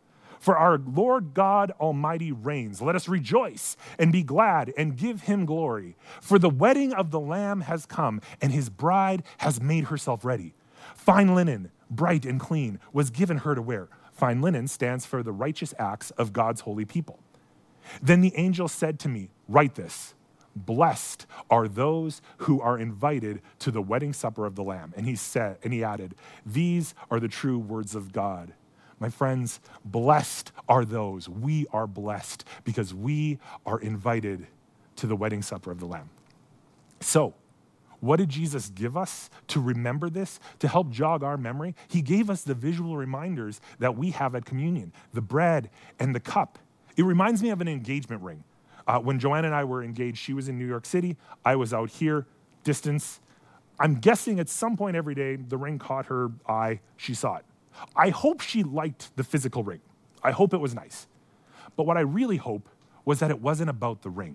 For 0.40 0.56
our 0.56 0.78
Lord 0.78 1.34
God 1.34 1.70
Almighty 1.78 2.32
reigns. 2.32 2.80
Let 2.80 2.96
us 2.96 3.08
rejoice 3.08 3.76
and 3.98 4.10
be 4.10 4.22
glad 4.22 4.72
and 4.76 4.96
give 4.96 5.22
him 5.22 5.44
glory. 5.44 5.96
For 6.22 6.38
the 6.38 6.48
wedding 6.48 6.94
of 6.94 7.10
the 7.10 7.20
Lamb 7.20 7.60
has 7.62 7.84
come, 7.84 8.22
and 8.40 8.50
his 8.50 8.70
bride 8.70 9.22
has 9.38 9.60
made 9.60 9.84
herself 9.84 10.24
ready. 10.24 10.54
Fine 10.94 11.34
linen, 11.34 11.70
bright 11.90 12.24
and 12.24 12.40
clean, 12.40 12.80
was 12.92 13.10
given 13.10 13.38
her 13.38 13.54
to 13.54 13.60
wear. 13.60 13.88
Fine 14.12 14.40
linen 14.40 14.66
stands 14.66 15.04
for 15.04 15.22
the 15.22 15.32
righteous 15.32 15.74
acts 15.78 16.10
of 16.12 16.32
God's 16.32 16.62
holy 16.62 16.86
people. 16.86 17.20
Then 18.02 18.22
the 18.22 18.32
angel 18.36 18.68
said 18.68 18.98
to 19.00 19.08
me, 19.08 19.30
Write 19.48 19.74
this 19.74 20.14
Blessed 20.56 21.26
are 21.48 21.68
those 21.68 22.20
who 22.38 22.60
are 22.60 22.78
invited 22.78 23.40
to 23.60 23.70
the 23.70 23.82
wedding 23.82 24.12
supper 24.12 24.46
of 24.46 24.56
the 24.56 24.64
Lamb. 24.64 24.92
And 24.96 25.06
he 25.06 25.14
said, 25.14 25.58
and 25.62 25.72
he 25.72 25.84
added, 25.84 26.14
These 26.44 26.94
are 27.10 27.20
the 27.20 27.28
true 27.28 27.58
words 27.58 27.94
of 27.94 28.12
God. 28.12 28.52
My 28.98 29.08
friends, 29.08 29.60
blessed 29.84 30.52
are 30.68 30.84
those. 30.84 31.28
We 31.28 31.66
are 31.72 31.86
blessed 31.86 32.44
because 32.64 32.92
we 32.92 33.38
are 33.64 33.80
invited 33.80 34.46
to 34.96 35.06
the 35.06 35.16
wedding 35.16 35.40
supper 35.40 35.70
of 35.70 35.80
the 35.80 35.86
Lamb. 35.86 36.10
So, 37.00 37.34
what 38.00 38.16
did 38.16 38.30
Jesus 38.30 38.70
give 38.70 38.96
us 38.96 39.30
to 39.48 39.60
remember 39.60 40.10
this, 40.10 40.40
to 40.58 40.68
help 40.68 40.90
jog 40.90 41.22
our 41.22 41.36
memory? 41.36 41.74
He 41.88 42.02
gave 42.02 42.30
us 42.30 42.42
the 42.42 42.54
visual 42.54 42.96
reminders 42.96 43.60
that 43.78 43.96
we 43.96 44.10
have 44.10 44.34
at 44.34 44.44
communion 44.44 44.92
the 45.12 45.20
bread 45.20 45.70
and 45.98 46.14
the 46.14 46.20
cup. 46.20 46.58
It 46.96 47.04
reminds 47.04 47.42
me 47.42 47.50
of 47.50 47.60
an 47.60 47.68
engagement 47.68 48.22
ring. 48.22 48.44
Uh, 48.90 48.98
when 48.98 49.20
Joanne 49.20 49.44
and 49.44 49.54
I 49.54 49.62
were 49.62 49.84
engaged, 49.84 50.18
she 50.18 50.32
was 50.32 50.48
in 50.48 50.58
New 50.58 50.66
York 50.66 50.84
City. 50.84 51.16
I 51.44 51.54
was 51.54 51.72
out 51.72 51.90
here, 51.90 52.26
distance. 52.64 53.20
I'm 53.78 53.94
guessing 53.94 54.40
at 54.40 54.48
some 54.48 54.76
point 54.76 54.96
every 54.96 55.14
day, 55.14 55.36
the 55.36 55.56
ring 55.56 55.78
caught 55.78 56.06
her 56.06 56.32
eye. 56.48 56.80
She 56.96 57.14
saw 57.14 57.36
it. 57.36 57.44
I 57.94 58.08
hope 58.08 58.40
she 58.40 58.64
liked 58.64 59.16
the 59.16 59.22
physical 59.22 59.62
ring. 59.62 59.78
I 60.24 60.32
hope 60.32 60.52
it 60.54 60.56
was 60.56 60.74
nice. 60.74 61.06
But 61.76 61.86
what 61.86 61.98
I 61.98 62.00
really 62.00 62.38
hope 62.38 62.68
was 63.04 63.20
that 63.20 63.30
it 63.30 63.40
wasn't 63.40 63.70
about 63.70 64.02
the 64.02 64.10
ring. 64.10 64.34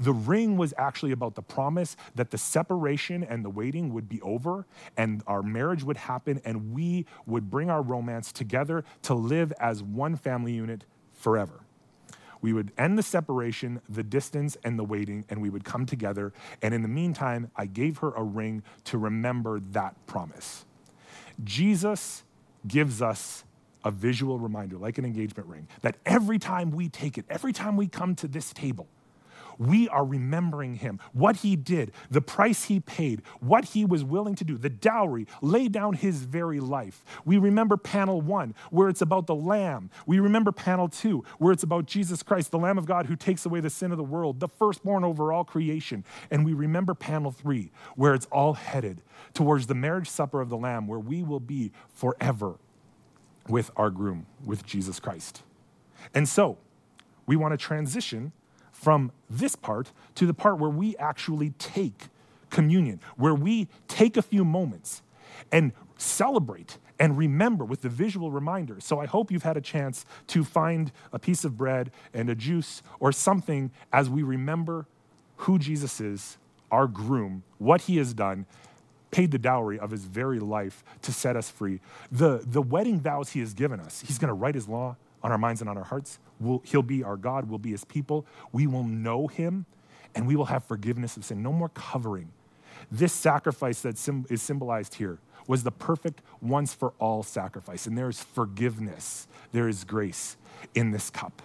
The 0.00 0.14
ring 0.14 0.56
was 0.56 0.72
actually 0.78 1.12
about 1.12 1.34
the 1.34 1.42
promise 1.42 1.94
that 2.14 2.30
the 2.30 2.38
separation 2.38 3.22
and 3.22 3.44
the 3.44 3.50
waiting 3.50 3.92
would 3.92 4.08
be 4.08 4.18
over 4.22 4.64
and 4.96 5.22
our 5.26 5.42
marriage 5.42 5.84
would 5.84 5.98
happen 5.98 6.40
and 6.46 6.72
we 6.72 7.04
would 7.26 7.50
bring 7.50 7.68
our 7.68 7.82
romance 7.82 8.32
together 8.32 8.82
to 9.02 9.12
live 9.12 9.52
as 9.60 9.82
one 9.82 10.16
family 10.16 10.54
unit 10.54 10.86
forever. 11.12 11.63
We 12.44 12.52
would 12.52 12.72
end 12.76 12.98
the 12.98 13.02
separation, 13.02 13.80
the 13.88 14.02
distance, 14.02 14.58
and 14.64 14.78
the 14.78 14.84
waiting, 14.84 15.24
and 15.30 15.40
we 15.40 15.48
would 15.48 15.64
come 15.64 15.86
together. 15.86 16.34
And 16.60 16.74
in 16.74 16.82
the 16.82 16.88
meantime, 16.88 17.50
I 17.56 17.64
gave 17.64 17.96
her 18.00 18.12
a 18.14 18.22
ring 18.22 18.62
to 18.84 18.98
remember 18.98 19.60
that 19.60 19.94
promise. 20.06 20.66
Jesus 21.42 22.22
gives 22.68 23.00
us 23.00 23.44
a 23.82 23.90
visual 23.90 24.38
reminder, 24.38 24.76
like 24.76 24.98
an 24.98 25.06
engagement 25.06 25.48
ring, 25.48 25.68
that 25.80 25.96
every 26.04 26.38
time 26.38 26.70
we 26.70 26.90
take 26.90 27.16
it, 27.16 27.24
every 27.30 27.54
time 27.54 27.78
we 27.78 27.86
come 27.88 28.14
to 28.16 28.28
this 28.28 28.52
table, 28.52 28.88
we 29.58 29.88
are 29.88 30.04
remembering 30.04 30.74
him, 30.74 31.00
what 31.12 31.36
he 31.36 31.56
did, 31.56 31.92
the 32.10 32.20
price 32.20 32.64
he 32.64 32.80
paid, 32.80 33.22
what 33.40 33.64
he 33.66 33.84
was 33.84 34.04
willing 34.04 34.34
to 34.36 34.44
do, 34.44 34.56
the 34.56 34.70
dowry, 34.70 35.26
lay 35.40 35.68
down 35.68 35.94
his 35.94 36.24
very 36.24 36.60
life. 36.60 37.04
We 37.24 37.38
remember 37.38 37.76
panel 37.76 38.20
one, 38.20 38.54
where 38.70 38.88
it's 38.88 39.02
about 39.02 39.26
the 39.26 39.34
Lamb. 39.34 39.90
We 40.06 40.18
remember 40.18 40.52
panel 40.52 40.88
two, 40.88 41.24
where 41.38 41.52
it's 41.52 41.62
about 41.62 41.86
Jesus 41.86 42.22
Christ, 42.22 42.50
the 42.50 42.58
Lamb 42.58 42.78
of 42.78 42.86
God 42.86 43.06
who 43.06 43.16
takes 43.16 43.46
away 43.46 43.60
the 43.60 43.70
sin 43.70 43.90
of 43.90 43.98
the 43.98 44.04
world, 44.04 44.40
the 44.40 44.48
firstborn 44.48 45.04
over 45.04 45.32
all 45.32 45.44
creation. 45.44 46.04
And 46.30 46.44
we 46.44 46.52
remember 46.52 46.94
panel 46.94 47.30
three, 47.30 47.70
where 47.96 48.14
it's 48.14 48.26
all 48.26 48.54
headed 48.54 49.02
towards 49.32 49.66
the 49.66 49.74
marriage 49.74 50.08
supper 50.08 50.40
of 50.40 50.48
the 50.48 50.56
Lamb, 50.56 50.86
where 50.86 50.98
we 50.98 51.22
will 51.22 51.40
be 51.40 51.72
forever 51.92 52.56
with 53.48 53.70
our 53.76 53.90
groom, 53.90 54.26
with 54.44 54.64
Jesus 54.64 55.00
Christ. 55.00 55.42
And 56.14 56.28
so, 56.28 56.58
we 57.26 57.36
want 57.36 57.52
to 57.52 57.58
transition 57.58 58.32
from 58.84 59.10
this 59.30 59.56
part 59.56 59.92
to 60.14 60.26
the 60.26 60.34
part 60.34 60.58
where 60.58 60.68
we 60.68 60.94
actually 60.98 61.50
take 61.58 62.08
communion, 62.50 63.00
where 63.16 63.34
we 63.34 63.66
take 63.88 64.18
a 64.18 64.22
few 64.22 64.44
moments 64.44 65.00
and 65.50 65.72
celebrate 65.96 66.76
and 66.98 67.16
remember 67.16 67.64
with 67.64 67.80
the 67.80 67.88
visual 67.88 68.30
reminder. 68.30 68.76
So 68.80 69.00
I 69.00 69.06
hope 69.06 69.30
you've 69.30 69.42
had 69.42 69.56
a 69.56 69.62
chance 69.62 70.04
to 70.26 70.44
find 70.44 70.92
a 71.14 71.18
piece 71.18 71.46
of 71.46 71.56
bread 71.56 71.90
and 72.12 72.28
a 72.28 72.34
juice 72.34 72.82
or 73.00 73.10
something 73.10 73.70
as 73.90 74.10
we 74.10 74.22
remember 74.22 74.86
who 75.38 75.58
Jesus 75.58 75.98
is, 75.98 76.36
our 76.70 76.86
groom, 76.86 77.42
what 77.56 77.82
he 77.82 77.96
has 77.96 78.12
done, 78.12 78.44
paid 79.10 79.30
the 79.30 79.38
dowry 79.38 79.78
of 79.78 79.92
his 79.92 80.04
very 80.04 80.40
life 80.40 80.84
to 81.00 81.10
set 81.10 81.36
us 81.36 81.48
free. 81.50 81.80
The, 82.12 82.44
the 82.44 82.60
wedding 82.60 83.00
vows 83.00 83.30
he 83.30 83.40
has 83.40 83.54
given 83.54 83.80
us, 83.80 84.02
he's 84.06 84.18
going 84.18 84.28
to 84.28 84.34
write 84.34 84.54
his 84.54 84.68
law 84.68 84.96
on 85.24 85.32
our 85.32 85.38
minds 85.38 85.62
and 85.62 85.70
on 85.70 85.76
our 85.76 85.84
hearts. 85.84 86.20
We'll, 86.38 86.62
he'll 86.64 86.82
be 86.82 87.02
our 87.02 87.16
God, 87.16 87.48
we'll 87.48 87.58
be 87.58 87.70
his 87.70 87.84
people. 87.84 88.26
We 88.52 88.66
will 88.66 88.84
know 88.84 89.26
him, 89.26 89.64
and 90.14 90.28
we 90.28 90.36
will 90.36 90.44
have 90.44 90.62
forgiveness 90.64 91.16
of 91.16 91.24
sin. 91.24 91.42
No 91.42 91.52
more 91.52 91.70
covering. 91.70 92.30
This 92.92 93.12
sacrifice 93.12 93.80
that 93.80 93.96
is 94.30 94.42
symbolized 94.42 94.94
here 94.94 95.18
was 95.46 95.64
the 95.64 95.70
perfect 95.70 96.20
once 96.40 96.74
for 96.74 96.92
all 96.98 97.22
sacrifice. 97.22 97.86
And 97.86 97.96
there 97.96 98.08
is 98.08 98.22
forgiveness, 98.22 99.26
there 99.52 99.68
is 99.68 99.84
grace 99.84 100.36
in 100.74 100.90
this 100.90 101.10
cup. 101.10 101.42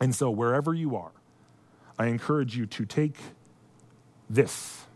And 0.00 0.14
so, 0.14 0.30
wherever 0.30 0.72
you 0.72 0.96
are, 0.96 1.12
I 1.98 2.06
encourage 2.06 2.56
you 2.56 2.66
to 2.66 2.86
take 2.86 3.16
this, 4.30 4.86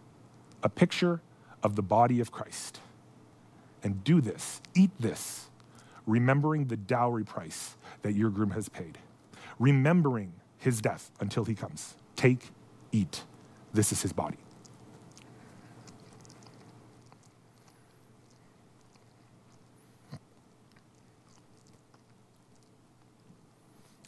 a 0.62 0.68
picture 0.68 1.20
of 1.62 1.76
the 1.76 1.83
body 1.83 2.20
of 2.20 2.33
Christ, 2.33 2.81
and 3.83 4.02
do 4.05 4.20
this, 4.20 4.62
eat 4.74 4.90
this 4.98 5.50
remembering 6.07 6.67
the 6.67 6.77
dowry 6.77 7.25
price 7.25 7.77
that 8.03 8.15
your 8.15 8.31
groom 8.31 8.51
has 8.51 8.69
paid, 8.69 8.99
remembering 9.59 10.33
his 10.59 10.81
death 10.81 11.11
until 11.21 11.45
he 11.45 11.55
comes. 11.55 11.95
Take, 12.17 12.51
eat. 12.93 13.25
This 13.73 13.93
is 13.93 14.03
his 14.03 14.12
body. 14.12 14.38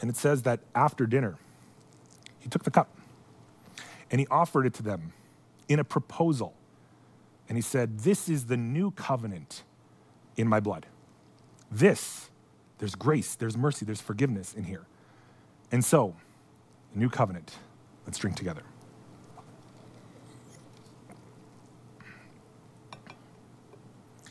And 0.00 0.10
it 0.10 0.16
says 0.16 0.42
that 0.42 0.60
after 0.74 1.06
dinner, 1.06 1.38
he 2.38 2.50
took 2.50 2.64
the 2.64 2.70
cup 2.70 2.94
and 4.10 4.20
he 4.20 4.26
offered 4.30 4.66
it 4.66 4.74
to 4.74 4.82
them 4.82 5.14
in 5.66 5.78
a 5.78 5.84
proposal. 5.84 6.52
And 7.48 7.56
he 7.56 7.62
said, 7.62 8.00
This 8.00 8.28
is 8.28 8.46
the 8.46 8.56
new 8.58 8.90
covenant 8.90 9.62
in 10.36 10.46
my 10.46 10.60
blood. 10.60 10.86
This, 11.74 12.30
there's 12.78 12.94
grace, 12.94 13.34
there's 13.34 13.56
mercy, 13.56 13.84
there's 13.84 14.00
forgiveness 14.00 14.54
in 14.54 14.62
here. 14.62 14.86
And 15.72 15.84
so, 15.84 16.14
the 16.92 17.00
new 17.00 17.10
covenant. 17.10 17.56
Let's 18.06 18.16
drink 18.16 18.36
together. 18.36 18.62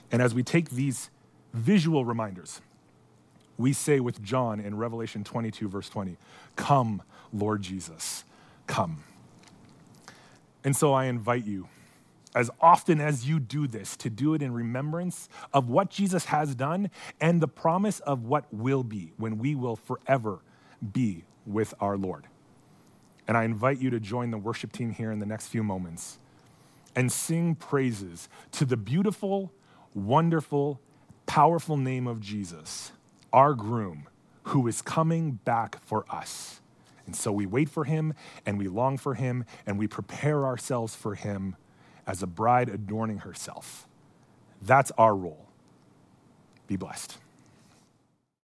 And 0.10 0.22
as 0.22 0.34
we 0.34 0.42
take 0.42 0.70
these 0.70 1.10
visual 1.54 2.06
reminders, 2.06 2.62
we 3.58 3.74
say 3.74 4.00
with 4.00 4.24
John 4.24 4.62
in 4.62 4.78
Revelation 4.78 5.26
22, 5.26 5.68
verse 5.68 5.90
20, 5.90 6.16
Come, 6.56 7.02
Lord 7.34 7.62
Jesus, 7.62 8.24
come. 8.68 9.04
And 10.64 10.78
so 10.78 10.94
I 10.94 11.06
invite 11.06 11.46
you, 11.46 11.68
as 12.36 12.50
often 12.60 13.00
as 13.00 13.28
you 13.28 13.40
do 13.40 13.68
this, 13.68 13.96
to 13.98 14.10
do 14.10 14.34
it 14.34 14.42
in 14.42 14.54
remembrance 14.54 15.30
of 15.54 15.70
what 15.70 15.90
Jesus 15.90 16.26
has 16.26 16.56
done 16.56 16.90
and 17.22 17.42
the 17.42 17.48
promise 17.48 18.00
of 18.02 18.26
what 18.26 18.52
will 18.52 18.84
be 18.84 19.14
when 19.18 19.38
we 19.38 19.56
will 19.56 19.76
forever 19.76 20.40
be 20.92 21.24
with 21.46 21.74
our 21.80 21.98
Lord. 21.98 22.28
And 23.28 23.38
I 23.38 23.44
invite 23.44 23.80
you 23.80 23.90
to 23.92 24.00
join 24.00 24.32
the 24.32 24.38
worship 24.38 24.72
team 24.72 24.92
here 24.92 25.12
in 25.12 25.20
the 25.20 25.26
next 25.26 25.48
few 25.48 25.64
moments 25.64 26.20
and 26.96 27.12
sing 27.12 27.56
praises 27.56 28.28
to 28.52 28.66
the 28.66 28.78
beautiful, 28.78 29.52
wonderful, 29.94 30.80
powerful 31.26 31.78
name 31.78 32.08
of 32.08 32.20
Jesus, 32.20 32.92
our 33.32 33.54
groom, 33.54 34.08
who 34.44 34.68
is 34.68 34.82
coming 34.82 35.40
back 35.46 35.82
for 35.82 36.06
us. 36.10 36.62
And 37.06 37.16
so 37.16 37.32
we 37.32 37.46
wait 37.46 37.70
for 37.70 37.86
him 37.86 38.14
and 38.46 38.58
we 38.58 38.68
long 38.68 38.98
for 38.98 39.14
him 39.14 39.46
and 39.66 39.78
we 39.78 39.88
prepare 39.88 40.46
ourselves 40.46 40.96
for 40.96 41.16
him 41.16 41.56
as 42.08 42.24
a 42.24 42.28
bride 42.28 42.70
adorning 42.70 43.20
herself. 43.20 43.88
That's 44.62 44.92
our 44.98 45.16
role. 45.16 45.48
Be 46.68 46.76
blessed. 46.76 47.18